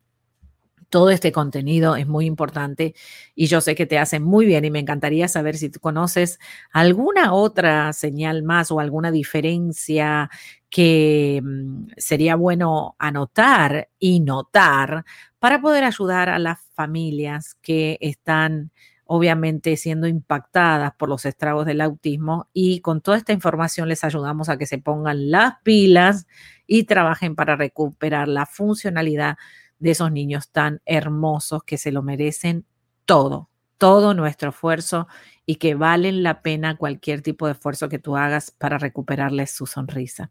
todo 0.95 1.11
este 1.11 1.33
contenido 1.33 1.97
es 1.97 2.07
muy 2.07 2.25
importante 2.25 2.95
y 3.35 3.49
yo 3.49 3.61
sé 3.61 3.75
que 3.75 3.85
te 3.85 3.99
hace 3.99 4.21
muy 4.21 4.47
bien 4.47 4.65
y 4.65 4.71
me 4.71 4.79
encantaría 4.79 5.27
saber 5.27 5.57
si 5.57 5.69
tú 5.69 5.81
conoces 5.81 6.39
alguna 6.73 7.33
otra 7.33 7.93
señal 7.93 8.45
más 8.45 8.71
o 8.71 8.79
alguna 8.79 9.11
diferencia 9.11 10.31
que 10.71 11.43
mm, 11.43 11.87
sería 11.97 12.37
bueno 12.37 12.95
anotar 13.01 13.89
y 13.99 14.21
notar 14.21 15.05
para 15.41 15.61
poder 15.61 15.83
ayudar 15.83 16.29
a 16.29 16.39
las 16.39 16.61
familias 16.75 17.57
que 17.61 17.99
están 18.01 18.71
obviamente 19.05 19.77
siendo 19.77 20.07
impactadas 20.07 20.93
por 20.95 21.09
los 21.09 21.27
estragos 21.27 21.67
del 21.67 21.81
autismo 21.81 22.49
y 22.53 22.79
con 22.83 23.01
toda 23.01 23.17
esta 23.17 23.33
información 23.33 23.89
les 23.89 24.05
ayudamos 24.05 24.49
a 24.49 24.59
que 24.59 24.67
se 24.67 24.79
pongan 24.79 25.33
las 25.33 25.55
pilas 25.65 26.29
y 26.69 26.85
trabajen 26.85 27.35
para 27.35 27.57
recuperar 27.57 28.29
la 28.29 28.47
funcionalidad 28.47 29.37
de 29.79 29.91
esos 29.91 30.11
niños 30.13 30.51
tan 30.51 30.81
hermosos 30.87 31.63
que 31.65 31.79
se 31.79 31.93
lo 31.93 32.03
merecen 32.03 32.65
todo, 33.05 33.51
todo 33.79 34.15
nuestro 34.15 34.51
esfuerzo 34.51 35.07
y 35.47 35.57
que 35.57 35.75
valen 35.75 36.23
la 36.23 36.43
pena 36.43 36.77
cualquier 36.77 37.23
tipo 37.23 37.47
de 37.47 37.53
esfuerzo 37.53 37.89
que 37.89 37.99
tú 37.99 38.17
hagas 38.17 38.51
para 38.51 38.79
recuperarles 38.79 39.51
su 39.51 39.67
sonrisa. 39.67 40.31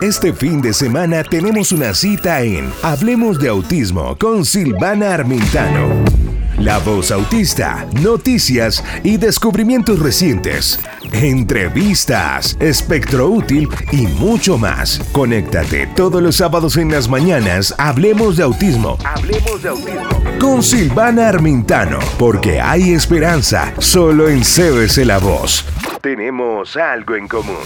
Este 0.00 0.32
fin 0.32 0.62
de 0.62 0.72
semana 0.72 1.22
tenemos 1.24 1.72
una 1.72 1.92
cita 1.92 2.40
en 2.40 2.72
Hablemos 2.82 3.38
de 3.38 3.50
Autismo 3.50 4.16
con 4.18 4.46
Silvana 4.46 5.12
Armintano. 5.12 6.21
La 6.58 6.78
voz 6.78 7.10
autista, 7.10 7.86
noticias 8.00 8.84
y 9.02 9.16
descubrimientos 9.16 9.98
recientes, 9.98 10.78
entrevistas, 11.12 12.56
espectro 12.60 13.28
útil 13.28 13.68
y 13.90 14.06
mucho 14.06 14.58
más. 14.58 15.00
Conéctate 15.12 15.86
todos 15.88 16.22
los 16.22 16.36
sábados 16.36 16.76
en 16.76 16.90
las 16.90 17.08
mañanas. 17.08 17.74
Hablemos 17.78 18.36
de 18.36 18.44
autismo. 18.44 18.98
Hablemos 19.04 19.62
de 19.62 19.68
autismo. 19.70 20.08
Con 20.38 20.62
Silvana 20.62 21.28
Armintano, 21.28 21.98
porque 22.18 22.60
hay 22.60 22.92
esperanza 22.92 23.72
solo 23.78 24.28
en 24.28 24.40
CBC 24.40 25.04
La 25.04 25.18
Voz. 25.18 25.64
Tenemos 26.00 26.76
algo 26.76 27.14
en 27.14 27.28
común. 27.28 27.56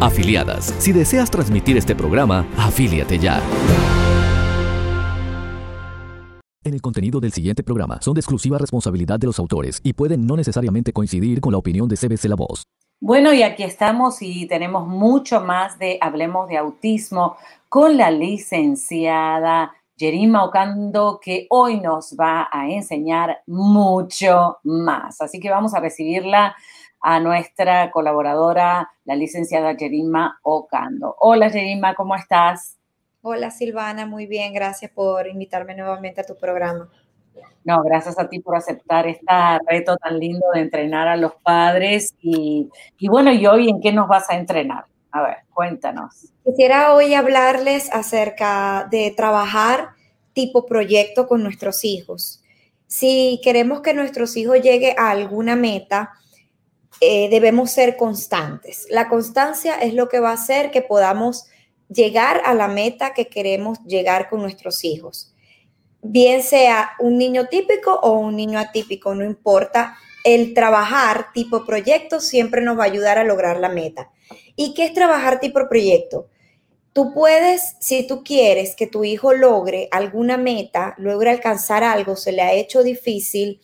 Afiliadas. 0.00 0.74
Si 0.78 0.92
deseas 0.92 1.30
transmitir 1.30 1.76
este 1.76 1.94
programa, 1.94 2.46
afíliate 2.56 3.18
ya. 3.18 3.40
En 6.64 6.72
el 6.72 6.80
contenido 6.80 7.20
del 7.20 7.30
siguiente 7.30 7.62
programa 7.62 8.00
son 8.00 8.14
de 8.14 8.20
exclusiva 8.20 8.56
responsabilidad 8.56 9.18
de 9.18 9.26
los 9.26 9.38
autores 9.38 9.80
y 9.82 9.92
pueden 9.92 10.26
no 10.26 10.34
necesariamente 10.34 10.94
coincidir 10.94 11.42
con 11.42 11.52
la 11.52 11.58
opinión 11.58 11.90
de 11.90 11.96
CBC 11.96 12.24
La 12.24 12.36
Voz. 12.36 12.64
Bueno, 13.00 13.34
y 13.34 13.42
aquí 13.42 13.64
estamos 13.64 14.22
y 14.22 14.46
tenemos 14.46 14.88
mucho 14.88 15.42
más 15.42 15.78
de 15.78 15.98
Hablemos 16.00 16.48
de 16.48 16.56
Autismo 16.56 17.36
con 17.68 17.98
la 17.98 18.10
licenciada 18.10 19.74
Jerima 19.98 20.42
Ocando, 20.42 21.20
que 21.22 21.46
hoy 21.50 21.80
nos 21.80 22.16
va 22.18 22.48
a 22.50 22.70
enseñar 22.70 23.42
mucho 23.46 24.56
más. 24.62 25.20
Así 25.20 25.40
que 25.40 25.50
vamos 25.50 25.74
a 25.74 25.80
recibirla 25.80 26.56
a 27.02 27.20
nuestra 27.20 27.90
colaboradora, 27.90 28.90
la 29.04 29.16
licenciada 29.16 29.76
Jerima 29.76 30.38
Ocando. 30.42 31.14
Hola 31.18 31.50
Jerima, 31.50 31.94
¿cómo 31.94 32.16
estás? 32.16 32.73
Hola 33.26 33.50
Silvana, 33.50 34.04
muy 34.04 34.26
bien, 34.26 34.52
gracias 34.52 34.90
por 34.90 35.26
invitarme 35.26 35.74
nuevamente 35.74 36.20
a 36.20 36.24
tu 36.24 36.36
programa. 36.36 36.90
No, 37.64 37.82
gracias 37.82 38.18
a 38.18 38.28
ti 38.28 38.38
por 38.40 38.54
aceptar 38.54 39.06
este 39.06 39.24
reto 39.66 39.96
tan 39.96 40.18
lindo 40.18 40.44
de 40.52 40.60
entrenar 40.60 41.08
a 41.08 41.16
los 41.16 41.32
padres. 41.36 42.14
Y, 42.20 42.68
y, 42.98 43.08
bueno, 43.08 43.32
¿y 43.32 43.46
hoy 43.46 43.70
en 43.70 43.80
qué 43.80 43.92
nos 43.92 44.08
vas 44.08 44.28
a 44.28 44.36
entrenar? 44.36 44.84
A 45.10 45.22
ver, 45.22 45.36
cuéntanos. 45.54 46.34
Quisiera 46.44 46.92
hoy 46.92 47.14
hablarles 47.14 47.90
acerca 47.94 48.86
de 48.90 49.14
trabajar 49.16 49.92
tipo 50.34 50.66
proyecto 50.66 51.26
con 51.26 51.42
nuestros 51.42 51.82
hijos. 51.86 52.42
Si 52.88 53.40
queremos 53.42 53.80
que 53.80 53.94
nuestros 53.94 54.36
hijos 54.36 54.60
lleguen 54.60 54.96
a 54.98 55.10
alguna 55.10 55.56
meta, 55.56 56.10
eh, 57.00 57.30
debemos 57.30 57.70
ser 57.70 57.96
constantes. 57.96 58.86
La 58.90 59.08
constancia 59.08 59.76
es 59.76 59.94
lo 59.94 60.10
que 60.10 60.20
va 60.20 60.28
a 60.28 60.34
hacer 60.34 60.70
que 60.70 60.82
podamos 60.82 61.46
llegar 61.88 62.42
a 62.44 62.54
la 62.54 62.68
meta 62.68 63.14
que 63.14 63.28
queremos 63.28 63.78
llegar 63.84 64.28
con 64.28 64.42
nuestros 64.42 64.84
hijos. 64.84 65.34
Bien 66.02 66.42
sea 66.42 66.92
un 66.98 67.16
niño 67.16 67.46
típico 67.46 67.94
o 67.94 68.12
un 68.18 68.36
niño 68.36 68.58
atípico, 68.58 69.14
no 69.14 69.24
importa. 69.24 69.96
El 70.22 70.54
trabajar 70.54 71.32
tipo 71.32 71.64
proyecto 71.64 72.20
siempre 72.20 72.62
nos 72.62 72.78
va 72.78 72.82
a 72.82 72.86
ayudar 72.86 73.18
a 73.18 73.24
lograr 73.24 73.58
la 73.58 73.68
meta. 73.68 74.10
¿Y 74.56 74.74
qué 74.74 74.86
es 74.86 74.94
trabajar 74.94 75.40
tipo 75.40 75.66
proyecto? 75.68 76.28
Tú 76.92 77.12
puedes, 77.12 77.76
si 77.80 78.06
tú 78.06 78.22
quieres 78.22 78.76
que 78.76 78.86
tu 78.86 79.02
hijo 79.02 79.32
logre 79.32 79.88
alguna 79.90 80.36
meta, 80.36 80.94
logre 80.96 81.30
alcanzar 81.30 81.82
algo, 81.82 82.16
se 82.16 82.32
le 82.32 82.42
ha 82.42 82.52
hecho 82.52 82.82
difícil, 82.82 83.60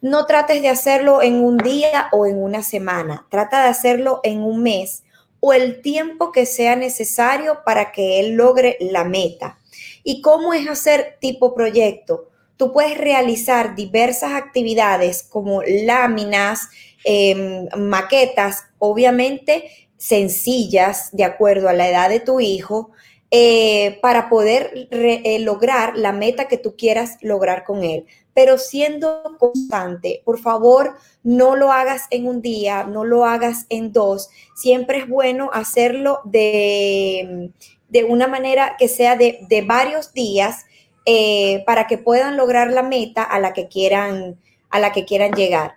no 0.00 0.24
trates 0.24 0.62
de 0.62 0.70
hacerlo 0.70 1.20
en 1.22 1.44
un 1.44 1.58
día 1.58 2.08
o 2.12 2.24
en 2.24 2.42
una 2.42 2.62
semana, 2.62 3.26
trata 3.30 3.62
de 3.64 3.68
hacerlo 3.68 4.20
en 4.22 4.42
un 4.42 4.62
mes 4.62 5.02
o 5.40 5.52
el 5.52 5.82
tiempo 5.82 6.32
que 6.32 6.46
sea 6.46 6.76
necesario 6.76 7.60
para 7.64 7.92
que 7.92 8.20
él 8.20 8.32
logre 8.32 8.76
la 8.80 9.04
meta. 9.04 9.58
¿Y 10.04 10.20
cómo 10.22 10.54
es 10.54 10.68
hacer 10.68 11.16
tipo 11.20 11.54
proyecto? 11.54 12.28
Tú 12.56 12.72
puedes 12.72 12.98
realizar 12.98 13.74
diversas 13.74 14.32
actividades 14.32 15.22
como 15.22 15.62
láminas, 15.62 16.68
em, 17.04 17.66
maquetas, 17.76 18.64
obviamente 18.78 19.88
sencillas 19.96 21.10
de 21.12 21.24
acuerdo 21.24 21.68
a 21.68 21.74
la 21.74 21.88
edad 21.88 22.08
de 22.08 22.20
tu 22.20 22.40
hijo, 22.40 22.90
eh, 23.30 23.98
para 24.02 24.28
poder 24.28 24.88
eh, 24.90 25.38
lograr 25.40 25.96
la 25.96 26.12
meta 26.12 26.48
que 26.48 26.58
tú 26.58 26.74
quieras 26.76 27.16
lograr 27.20 27.64
con 27.64 27.84
él 27.84 28.06
pero 28.34 28.58
siendo 28.58 29.36
constante. 29.38 30.22
Por 30.24 30.38
favor, 30.38 30.96
no 31.22 31.56
lo 31.56 31.72
hagas 31.72 32.06
en 32.10 32.26
un 32.26 32.40
día, 32.42 32.84
no 32.84 33.04
lo 33.04 33.24
hagas 33.24 33.66
en 33.68 33.92
dos. 33.92 34.30
Siempre 34.54 34.98
es 34.98 35.08
bueno 35.08 35.50
hacerlo 35.52 36.20
de, 36.24 37.50
de 37.88 38.04
una 38.04 38.28
manera 38.28 38.76
que 38.78 38.88
sea 38.88 39.16
de, 39.16 39.40
de 39.48 39.62
varios 39.62 40.12
días 40.12 40.64
eh, 41.06 41.62
para 41.66 41.86
que 41.86 41.98
puedan 41.98 42.36
lograr 42.36 42.72
la 42.72 42.82
meta 42.82 43.22
a 43.22 43.40
la 43.40 43.52
que 43.52 43.68
quieran, 43.68 44.38
a 44.70 44.80
la 44.80 44.92
que 44.92 45.04
quieran 45.04 45.32
llegar. 45.32 45.74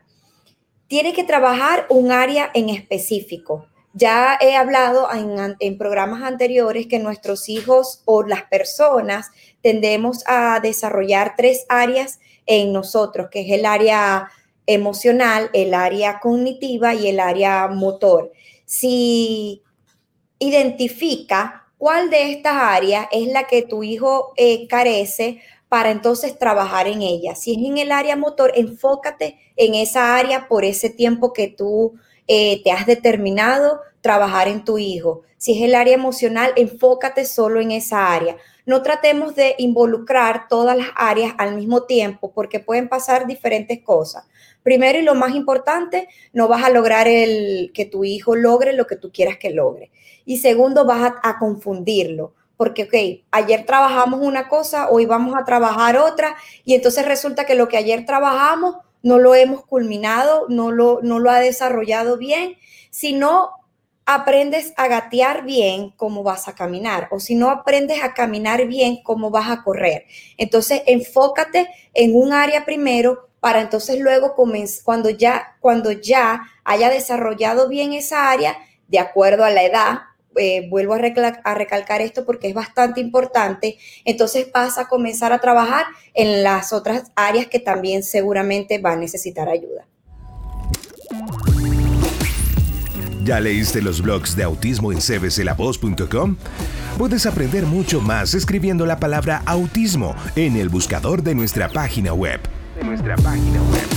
Tiene 0.88 1.14
que 1.14 1.24
trabajar 1.24 1.86
un 1.90 2.12
área 2.12 2.52
en 2.54 2.70
específico. 2.70 3.68
Ya 3.94 4.40
he 4.42 4.56
hablado 4.56 5.08
en, 5.60 5.78
programas 5.78 6.24
anteriores 6.24 6.88
que 6.88 6.98
nuestros 6.98 7.48
hijos 7.48 8.02
o 8.06 8.24
las 8.24 8.44
personas 8.44 9.30
tendemos 9.62 10.24
a 10.26 10.60
desarrollar 10.60 11.36
tres 11.38 11.66
áreas 11.70 12.20
en 12.48 12.74
nosotros, 12.74 13.30
que 13.30 13.42
es 13.42 13.52
el 13.52 13.66
área 13.66 14.32
emocional, 14.66 15.52
el 15.54 15.76
área 15.76 16.20
cognitiva 16.20 16.96
y 16.96 17.08
el 17.08 17.20
área 17.20 17.68
motor. 17.68 18.32
Si 18.66 19.62
identifica 20.40 21.68
cuál 21.78 22.10
de 22.10 22.32
estas 22.32 22.56
áreas 22.56 23.08
es 23.12 23.28
la 23.28 23.46
que 23.46 23.62
tu 23.62 23.84
hijo 23.84 24.34
eh, 24.38 24.68
carece 24.68 25.42
para 25.70 25.92
entonces 25.92 26.38
trabajar 26.40 26.88
en 26.88 27.02
ella. 27.02 27.36
Si 27.36 27.52
es 27.52 27.58
en 27.58 27.78
el 27.78 27.92
área 27.92 28.16
motor, 28.16 28.52
enfócate 28.56 29.38
en 29.56 29.76
esa 29.76 30.16
área 30.16 30.48
por 30.48 30.66
ese 30.66 30.90
tiempo 30.90 31.34
que 31.34 31.48
tú 31.48 31.96
eh, 32.27 32.62
te 32.63 32.72
has 32.72 32.86
determinado 32.86 33.82
trabajar 34.01 34.48
en 34.48 34.63
tu 34.65 34.77
hijo. 34.77 35.22
Si 35.38 35.58
es 35.58 35.63
el 35.63 35.75
área 35.75 35.94
emocional, 35.94 36.53
enfócate 36.56 37.25
solo 37.25 37.60
en 37.60 37.72
esa 37.72 38.13
área. 38.13 38.38
No 38.65 38.82
tratemos 38.82 39.36
de 39.36 39.56
involucrar 39.58 40.48
todas 40.48 40.77
las 40.77 40.88
áreas 40.96 41.34
al 41.38 41.56
mismo 41.56 41.84
tiempo 41.84 42.32
porque 42.34 42.60
pueden 42.60 42.88
pasar 42.88 43.27
diferentes 43.27 43.82
cosas. 43.82 44.25
Primero 44.63 44.98
y 44.98 45.01
lo 45.01 45.15
más 45.15 45.36
importante, 45.36 46.08
no 46.32 46.48
vas 46.48 46.63
a 46.63 46.70
lograr 46.70 47.08
el 47.08 47.72
que 47.74 47.86
tu 47.86 48.06
hijo 48.06 48.36
logre 48.36 48.72
lo 48.72 48.88
que 48.88 48.96
tú 48.96 49.12
quieras 49.12 49.38
que 49.38 49.50
logre. 49.50 49.92
Y 50.25 50.38
segundo, 50.38 50.86
vas 50.86 51.13
a, 51.22 51.38
confundirlo. 51.38 52.34
Porque, 52.56 52.84
ok, 52.84 53.25
ayer 53.32 53.65
trabajamos 53.65 54.22
una 54.22 54.48
cosa, 54.48 54.89
hoy 54.89 55.06
vamos 55.06 55.36
a 55.36 55.44
trabajar 55.44 55.98
otra, 55.98 56.38
y 56.63 56.75
entonces 56.75 57.06
resulta 57.06 57.46
que 57.46 57.56
lo 57.56 57.68
que 57.68 57.77
ayer 57.77 58.06
trabajamos 58.06 58.77
no 59.04 59.20
lo 59.20 59.36
hemos 59.36 59.66
culminado, 59.66 60.48
no 60.50 60.72
lo, 60.72 61.00
no 61.04 61.20
lo 61.20 61.30
ha 61.30 61.40
desarrollado 61.40 62.18
bien. 62.18 62.56
Si 62.90 63.14
no 63.14 63.52
aprendes 64.06 64.74
a 64.76 64.88
gatear 64.88 65.46
bien, 65.46 65.92
¿cómo 65.92 66.24
vas 66.24 66.48
a 66.48 66.56
caminar? 66.56 67.08
O 67.12 67.20
si 67.20 67.36
no 67.36 67.50
aprendes 67.50 68.02
a 68.02 68.14
caminar 68.14 68.66
bien, 68.66 69.04
¿cómo 69.04 69.30
vas 69.30 69.52
a 69.52 69.64
correr? 69.64 70.06
Entonces, 70.38 70.82
enfócate 70.88 71.68
en 71.94 72.16
un 72.16 72.34
área 72.34 72.66
primero 72.66 73.30
para 73.40 73.60
entonces 73.60 74.00
luego 74.00 74.36
cuando 74.36 75.10
ya, 75.10 75.58
cuando 75.60 75.92
ya 75.92 76.44
haya 76.64 76.90
desarrollado 76.90 77.68
bien 77.68 77.92
esa 77.92 78.32
área, 78.32 78.58
de 78.88 79.00
acuerdo 79.00 79.44
a 79.44 79.50
la 79.50 79.64
edad, 79.64 80.00
eh, 80.38 80.68
vuelvo 80.70 80.94
a, 80.94 80.98
recalcar 80.98 82.02
esto 82.02 82.25
porque 82.25 82.50
es 82.50 82.54
bastante 82.54 83.02
importante, 83.02 83.78
entonces 84.06 84.48
vas 84.54 84.78
a 84.78 84.88
comenzar 84.88 85.34
a 85.34 85.40
trabajar 85.40 85.86
en 86.13 86.44
las 86.44 86.74
otras 86.74 87.12
áreas 87.16 87.48
que 87.48 87.60
también 87.60 88.04
seguramente 88.04 88.78
va 88.80 88.94
a 88.94 88.96
necesitar 88.96 89.50
ayuda. 89.50 89.86
¿Ya 93.24 93.40
leíste 93.40 93.82
los 93.82 94.02
blogs 94.02 94.36
de 94.36 94.44
autismo 94.44 94.92
en 94.92 95.00
cbclavoz.com? 95.00 96.36
Puedes 96.98 97.25
aprender 97.25 97.66
mucho 97.66 98.02
más 98.02 98.34
escribiendo 98.34 98.86
la 98.86 99.00
palabra 99.00 99.42
autismo 99.46 100.13
en 100.36 100.58
el 100.58 100.68
buscador 100.70 101.24
de 101.24 101.34
nuestra 101.34 101.70
página 101.70 102.13
web 102.13 102.42
nuestra 102.82 103.16
página 103.18 103.62
web. 103.72 103.88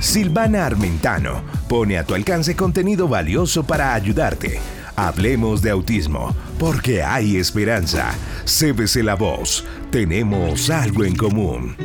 Silvana 0.00 0.66
Armentano 0.66 1.42
pone 1.68 1.98
a 1.98 2.04
tu 2.04 2.14
alcance 2.14 2.54
contenido 2.54 3.08
valioso 3.08 3.64
para 3.64 3.94
ayudarte. 3.94 4.58
Hablemos 4.98 5.60
de 5.60 5.68
autismo, 5.68 6.34
porque 6.58 7.02
hay 7.02 7.36
esperanza. 7.36 8.14
Cébese 8.46 9.02
la 9.02 9.14
voz. 9.14 9.62
Tenemos 9.90 10.70
algo 10.70 11.04
en 11.04 11.14
común. 11.14 11.76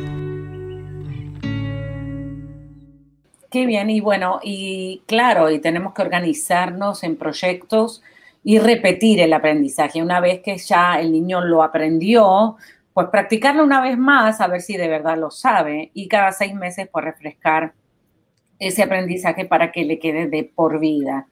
Qué 3.50 3.66
bien, 3.66 3.90
y 3.90 4.00
bueno, 4.00 4.40
y 4.42 5.02
claro, 5.06 5.50
y 5.50 5.58
tenemos 5.58 5.92
que 5.92 6.00
organizarnos 6.00 7.04
en 7.04 7.16
proyectos 7.16 8.02
y 8.42 8.58
repetir 8.58 9.20
el 9.20 9.34
aprendizaje. 9.34 10.02
Una 10.02 10.18
vez 10.18 10.40
que 10.40 10.56
ya 10.56 10.98
el 10.98 11.12
niño 11.12 11.42
lo 11.42 11.62
aprendió, 11.62 12.56
pues 12.94 13.08
practicarlo 13.08 13.62
una 13.62 13.82
vez 13.82 13.98
más, 13.98 14.40
a 14.40 14.46
ver 14.46 14.62
si 14.62 14.78
de 14.78 14.88
verdad 14.88 15.18
lo 15.18 15.30
sabe, 15.30 15.90
y 15.92 16.08
cada 16.08 16.32
seis 16.32 16.54
meses 16.54 16.88
pues 16.90 17.04
refrescar 17.04 17.74
ese 18.58 18.82
aprendizaje 18.82 19.44
para 19.44 19.70
que 19.70 19.84
le 19.84 19.98
quede 19.98 20.28
de 20.28 20.44
por 20.44 20.80
vida. 20.80 21.26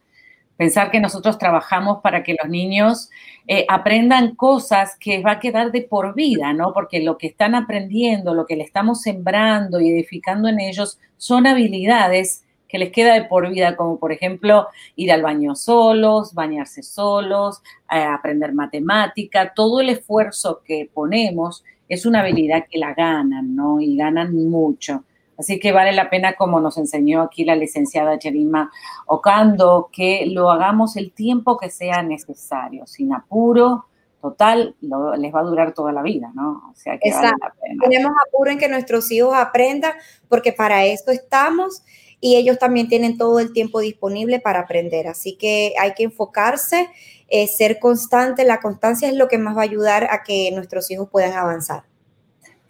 Pensar 0.61 0.91
que 0.91 1.01
nosotros 1.01 1.39
trabajamos 1.39 2.03
para 2.03 2.23
que 2.23 2.37
los 2.39 2.51
niños 2.51 3.09
eh, 3.47 3.65
aprendan 3.67 4.35
cosas 4.35 4.95
que 5.01 5.23
va 5.23 5.31
a 5.31 5.41
quedar 5.41 5.73
de 5.73 5.81
por 5.81 6.15
vida, 6.15 6.53
¿no? 6.53 6.75
Porque 6.75 7.01
lo 7.01 7.17
que 7.17 7.29
están 7.29 7.55
aprendiendo, 7.55 8.35
lo 8.35 8.45
que 8.45 8.57
le 8.57 8.65
estamos 8.65 9.01
sembrando 9.01 9.81
y 9.81 9.89
edificando 9.89 10.49
en 10.49 10.61
ellos 10.61 10.99
son 11.17 11.47
habilidades 11.47 12.45
que 12.69 12.77
les 12.77 12.93
queda 12.93 13.15
de 13.15 13.25
por 13.25 13.49
vida, 13.49 13.75
como 13.75 13.99
por 13.99 14.13
ejemplo 14.13 14.67
ir 14.97 15.11
al 15.13 15.23
baño 15.23 15.57
solos, 15.57 16.35
bañarse 16.35 16.83
solos, 16.83 17.63
aprender 17.89 18.53
matemática, 18.53 19.55
todo 19.55 19.81
el 19.81 19.89
esfuerzo 19.89 20.61
que 20.63 20.91
ponemos 20.93 21.65
es 21.89 22.05
una 22.05 22.21
habilidad 22.21 22.67
que 22.71 22.79
la 22.79 22.93
ganan, 22.93 23.57
¿no? 23.57 23.81
Y 23.81 23.97
ganan 23.97 24.35
mucho. 24.35 25.05
Así 25.41 25.59
que 25.59 25.73
vale 25.73 25.93
la 25.93 26.11
pena, 26.11 26.35
como 26.35 26.61
nos 26.61 26.77
enseñó 26.77 27.23
aquí 27.23 27.47
la 27.47 27.57
licenciada 27.57 28.19
Jerima 28.21 28.71
Ocando, 29.07 29.89
que 29.91 30.27
lo 30.27 30.51
hagamos 30.51 30.99
el 30.99 31.13
tiempo 31.13 31.57
que 31.57 31.71
sea 31.71 32.03
necesario, 32.03 32.87
sin 32.87 33.15
apuro. 33.15 33.87
Total, 34.21 34.77
les 34.83 35.35
va 35.35 35.41
a 35.41 35.45
durar 35.45 35.73
toda 35.73 35.93
la 35.93 36.03
vida, 36.03 36.31
¿no? 36.35 36.71
O 36.71 36.75
sea 36.75 36.99
que 36.99 37.11
vale 37.11 37.33
la 37.41 37.55
pena. 37.59 37.85
Tenemos 37.89 38.13
apuro 38.29 38.51
en 38.51 38.59
que 38.59 38.69
nuestros 38.69 39.11
hijos 39.11 39.35
aprendan, 39.35 39.95
porque 40.29 40.53
para 40.53 40.85
esto 40.85 41.11
estamos 41.11 41.85
y 42.21 42.37
ellos 42.37 42.59
también 42.59 42.89
tienen 42.89 43.17
todo 43.17 43.41
el 43.41 43.55
tiempo 43.55 43.81
disponible 43.81 44.41
para 44.41 44.61
aprender. 44.61 45.09
Así 45.09 45.39
que 45.39 45.73
hay 45.81 45.95
que 45.95 46.03
enfocarse, 46.03 46.91
eh, 47.29 47.47
ser 47.47 47.79
constante. 47.79 48.45
La 48.45 48.61
constancia 48.61 49.09
es 49.09 49.15
lo 49.15 49.27
que 49.27 49.39
más 49.39 49.57
va 49.57 49.63
a 49.63 49.65
ayudar 49.65 50.07
a 50.11 50.23
que 50.23 50.51
nuestros 50.53 50.91
hijos 50.91 51.09
puedan 51.11 51.33
avanzar. 51.33 51.85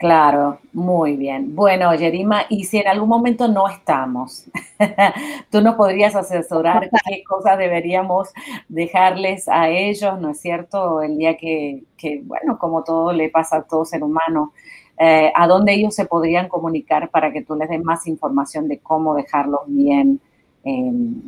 Claro, 0.00 0.60
muy 0.72 1.14
bien. 1.18 1.54
Bueno, 1.54 1.94
Yerima, 1.94 2.46
y 2.48 2.64
si 2.64 2.78
en 2.78 2.88
algún 2.88 3.10
momento 3.10 3.48
no 3.48 3.68
estamos, 3.68 4.46
tú 5.50 5.60
nos 5.60 5.74
podrías 5.74 6.16
asesorar 6.16 6.88
qué 7.06 7.22
cosas 7.22 7.58
deberíamos 7.58 8.30
dejarles 8.66 9.46
a 9.46 9.68
ellos, 9.68 10.18
¿no 10.18 10.30
es 10.30 10.40
cierto? 10.40 11.02
El 11.02 11.18
día 11.18 11.36
que, 11.36 11.82
que 11.98 12.22
bueno, 12.24 12.58
como 12.58 12.82
todo 12.82 13.12
le 13.12 13.28
pasa 13.28 13.58
a 13.58 13.62
todo 13.64 13.84
ser 13.84 14.02
humano, 14.02 14.54
eh, 14.98 15.30
a 15.36 15.46
dónde 15.46 15.74
ellos 15.74 15.94
se 15.94 16.06
podrían 16.06 16.48
comunicar 16.48 17.10
para 17.10 17.30
que 17.30 17.42
tú 17.42 17.54
les 17.54 17.68
des 17.68 17.84
más 17.84 18.06
información 18.06 18.68
de 18.68 18.78
cómo 18.78 19.14
dejarlos 19.14 19.60
bien, 19.66 20.18
em, 20.64 21.20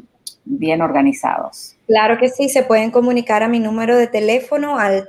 bien 0.47 0.81
organizados. 0.81 1.77
Claro 1.87 2.17
que 2.17 2.31
sí, 2.31 2.49
se 2.49 2.63
pueden 2.63 2.91
comunicar 2.91 3.43
a 3.43 3.49
mi 3.49 3.61
número 3.61 3.99
de 3.99 4.07
teléfono 4.07 4.79
al 4.79 5.07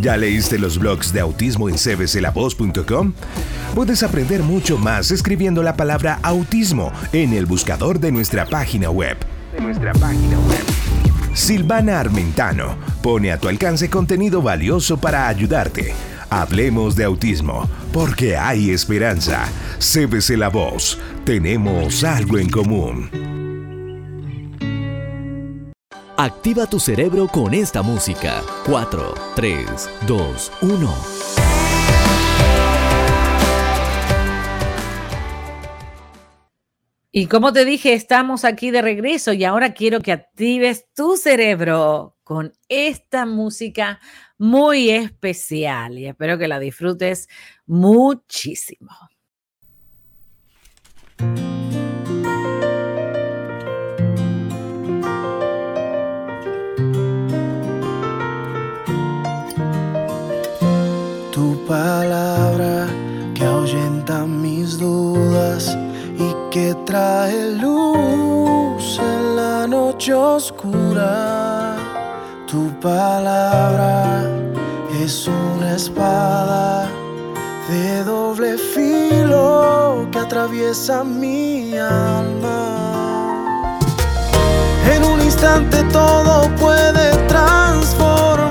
¿Ya 0.00 0.16
leíste 0.16 0.58
los 0.58 0.78
blogs 0.78 1.12
de 1.12 1.20
autismo 1.20 1.68
en 1.68 1.76
cbclavoz.com? 1.76 3.12
Puedes 3.74 4.02
aprender 4.02 4.42
mucho 4.42 4.76
más 4.76 5.12
escribiendo 5.12 5.62
la 5.62 5.76
palabra 5.76 6.18
autismo 6.22 6.90
en 7.12 7.32
el 7.32 7.46
buscador 7.46 8.00
de 8.00 8.10
nuestra 8.10 8.44
página 8.44 8.90
web. 8.90 9.16
De 9.52 9.60
nuestra 9.60 9.92
página 9.92 10.38
web. 10.48 10.91
Silvana 11.34 11.98
Armentano 11.98 12.76
pone 13.02 13.32
a 13.32 13.38
tu 13.38 13.48
alcance 13.48 13.88
contenido 13.88 14.42
valioso 14.42 14.98
para 14.98 15.28
ayudarte. 15.28 15.94
Hablemos 16.28 16.94
de 16.94 17.04
autismo, 17.04 17.68
porque 17.92 18.36
hay 18.36 18.70
esperanza. 18.70 19.48
CBC 19.78 20.36
La 20.36 20.48
Voz. 20.48 20.98
Tenemos 21.24 22.04
algo 22.04 22.38
en 22.38 22.50
común. 22.50 23.10
Activa 26.16 26.66
tu 26.66 26.78
cerebro 26.78 27.26
con 27.26 27.54
esta 27.54 27.82
música. 27.82 28.42
4, 28.66 29.14
3, 29.34 29.90
2, 30.06 30.52
1. 30.62 31.21
Y 37.14 37.26
como 37.26 37.52
te 37.52 37.66
dije, 37.66 37.92
estamos 37.92 38.46
aquí 38.46 38.70
de 38.70 38.80
regreso 38.80 39.34
y 39.34 39.44
ahora 39.44 39.74
quiero 39.74 40.00
que 40.00 40.12
actives 40.12 40.86
tu 40.94 41.18
cerebro 41.18 42.16
con 42.24 42.54
esta 42.70 43.26
música 43.26 44.00
muy 44.38 44.88
especial 44.88 45.98
y 45.98 46.06
espero 46.06 46.38
que 46.38 46.48
la 46.48 46.58
disfrutes 46.58 47.28
muchísimo. 47.66 48.96
Tu 61.30 61.66
palabra 61.66 62.88
que 63.34 63.44
ahuyenta 63.44 64.24
mis 64.24 64.78
dudas 64.78 65.76
que 66.52 66.74
trae 66.84 67.52
luz 67.52 68.98
en 68.98 69.36
la 69.36 69.66
noche 69.66 70.12
oscura. 70.12 71.76
Tu 72.46 72.68
palabra 72.78 74.22
es 75.02 75.26
una 75.26 75.76
espada 75.76 76.86
de 77.70 78.04
doble 78.04 78.58
filo 78.58 80.06
que 80.12 80.18
atraviesa 80.18 81.02
mi 81.02 81.78
alma. 81.78 82.66
En 84.94 85.04
un 85.04 85.22
instante 85.22 85.82
todo 85.84 86.54
puede 86.56 87.16
transformar. 87.28 88.41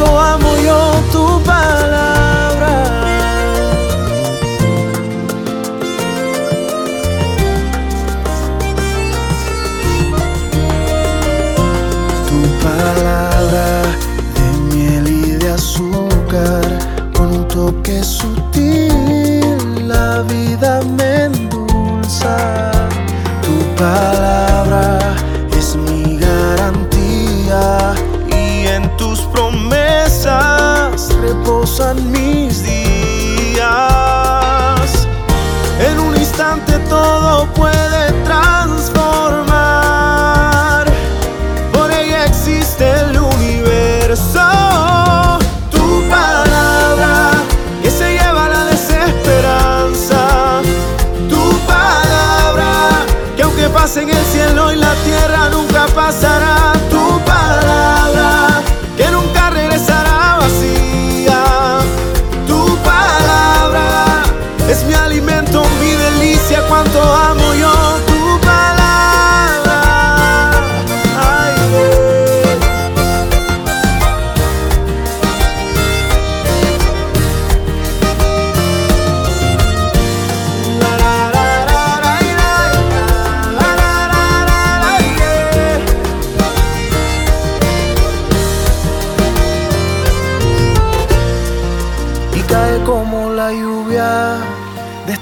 toa 0.00 0.39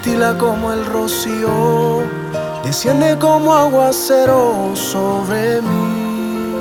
destila 0.09 0.39
como 0.39 0.73
el 0.73 0.87
rocío, 0.87 2.03
desciende 2.65 3.19
como 3.19 3.55
aguacero 3.55 4.75
sobre 4.75 5.61
mí. 5.61 6.57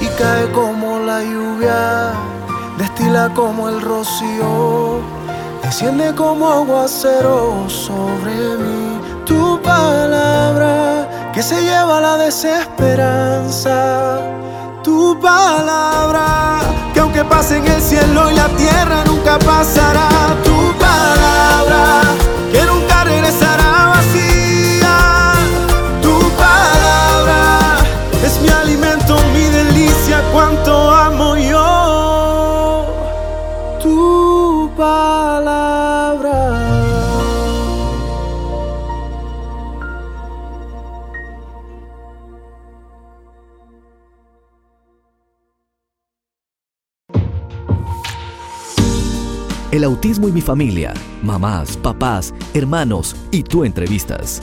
Y 0.00 0.06
cae 0.18 0.50
como 0.50 0.98
la 0.98 1.22
lluvia, 1.22 2.12
destila 2.76 3.32
como 3.34 3.68
el 3.68 3.80
rocío, 3.80 5.00
desciende 5.62 6.12
como 6.16 6.48
aguacero 6.48 7.68
sobre 7.68 8.34
mí. 8.58 8.98
Tu 9.24 9.60
palabra 9.62 11.30
que 11.32 11.42
se 11.42 11.62
lleva 11.62 12.00
la 12.00 12.16
desesperanza. 12.16 14.18
Tu 14.86 15.18
palabra 15.18 16.60
que 16.94 17.00
aunque 17.00 17.24
pase 17.24 17.56
en 17.56 17.66
el 17.66 17.82
cielo 17.82 18.30
y 18.30 18.34
la 18.36 18.46
tierra 18.50 19.02
nunca 19.04 19.36
pasará. 19.36 20.08
Tu 20.44 20.78
palabra 20.78 22.02
que 22.52 22.64
nunca 22.66 23.02
regresará 23.02 23.85
El 49.76 49.84
autismo 49.84 50.26
y 50.26 50.32
mi 50.32 50.40
familia. 50.40 50.94
Mamás, 51.22 51.76
papás, 51.76 52.32
hermanos 52.54 53.14
y 53.30 53.42
tú 53.42 53.62
entrevistas. 53.62 54.42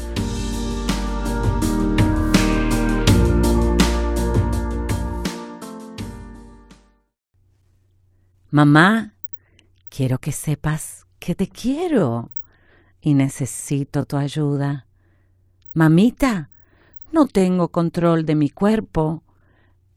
Mamá, 8.51 9.15
quiero 9.89 10.19
que 10.19 10.31
sepas 10.31 11.07
que 11.17 11.33
te 11.33 11.47
quiero 11.47 12.29
y 13.01 13.15
necesito 13.15 14.05
tu 14.05 14.17
ayuda. 14.17 14.85
Mamita, 15.73 16.51
no 17.11 17.25
tengo 17.25 17.69
control 17.69 18.27
de 18.27 18.35
mi 18.35 18.51
cuerpo 18.51 19.23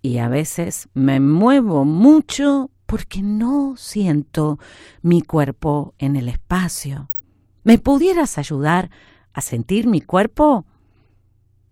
y 0.01 0.16
a 0.16 0.31
veces 0.31 0.88
me 0.94 1.20
muevo 1.20 1.85
mucho 1.85 2.70
porque 2.87 3.20
no 3.20 3.75
siento 3.77 4.59
mi 5.03 5.22
cuerpo 5.22 5.94
en 5.99 6.16
el 6.16 6.29
espacio. 6.29 7.11
¿Me 7.64 7.79
pudieras 7.79 8.38
ayudar 8.38 8.90
a 9.33 9.40
sentir 9.40 9.87
mi 9.88 10.01
cuerpo? 10.01 10.64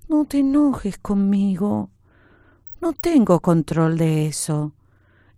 No 0.08 0.24
te 0.24 0.40
enojes 0.40 0.98
conmigo. 0.98 1.90
No 2.80 2.92
tengo 2.92 3.40
control 3.40 3.96
de 3.96 4.26
eso. 4.26 4.74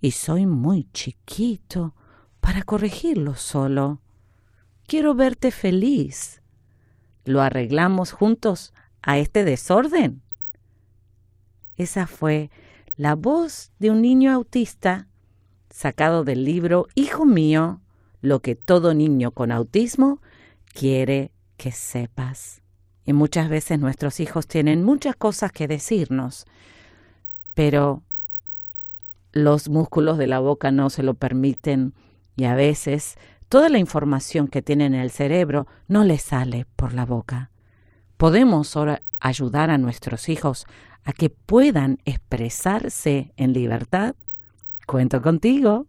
Y 0.00 0.12
soy 0.12 0.46
muy 0.46 0.88
chiquito 0.92 1.94
para 2.40 2.62
corregirlo 2.62 3.34
solo. 3.34 4.00
Quiero 4.86 5.14
verte 5.14 5.50
feliz. 5.50 6.42
¿Lo 7.24 7.42
arreglamos 7.42 8.12
juntos 8.12 8.72
a 9.02 9.18
este 9.18 9.44
desorden? 9.44 10.22
Esa 11.76 12.06
fue 12.06 12.50
la 12.96 13.14
voz 13.14 13.72
de 13.78 13.90
un 13.90 14.00
niño 14.00 14.32
autista 14.32 15.08
sacado 15.76 16.24
del 16.24 16.46
libro 16.46 16.86
Hijo 16.94 17.26
mío, 17.26 17.82
lo 18.22 18.40
que 18.40 18.54
todo 18.54 18.94
niño 18.94 19.32
con 19.32 19.52
autismo 19.52 20.22
quiere 20.72 21.32
que 21.58 21.70
sepas. 21.70 22.62
Y 23.04 23.12
muchas 23.12 23.50
veces 23.50 23.78
nuestros 23.78 24.18
hijos 24.20 24.46
tienen 24.46 24.82
muchas 24.82 25.16
cosas 25.16 25.52
que 25.52 25.68
decirnos, 25.68 26.46
pero 27.52 28.02
los 29.32 29.68
músculos 29.68 30.16
de 30.16 30.26
la 30.26 30.38
boca 30.38 30.70
no 30.70 30.88
se 30.88 31.02
lo 31.02 31.12
permiten 31.12 31.92
y 32.36 32.44
a 32.44 32.54
veces 32.54 33.18
toda 33.50 33.68
la 33.68 33.78
información 33.78 34.48
que 34.48 34.62
tienen 34.62 34.94
en 34.94 35.02
el 35.02 35.10
cerebro 35.10 35.66
no 35.88 36.04
les 36.04 36.22
sale 36.22 36.66
por 36.76 36.94
la 36.94 37.04
boca. 37.04 37.50
Podemos 38.16 38.74
ahora 38.78 39.02
ayudar 39.20 39.68
a 39.68 39.76
nuestros 39.76 40.30
hijos 40.30 40.64
a 41.04 41.12
que 41.12 41.28
puedan 41.28 41.98
expresarse 42.06 43.34
en 43.36 43.52
libertad. 43.52 44.16
Cuento 44.86 45.20
contigo. 45.20 45.88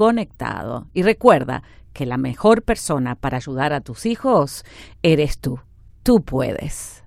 conectado. 0.00 0.86
Y 0.94 1.02
recuerda 1.02 1.62
que 1.92 2.06
la 2.06 2.16
mejor 2.16 2.62
persona 2.62 3.16
para 3.16 3.36
ayudar 3.36 3.74
a 3.74 3.82
tus 3.82 4.06
hijos 4.06 4.64
eres 5.02 5.38
tú. 5.38 5.60
Tú 6.02 6.22
puedes. 6.22 7.04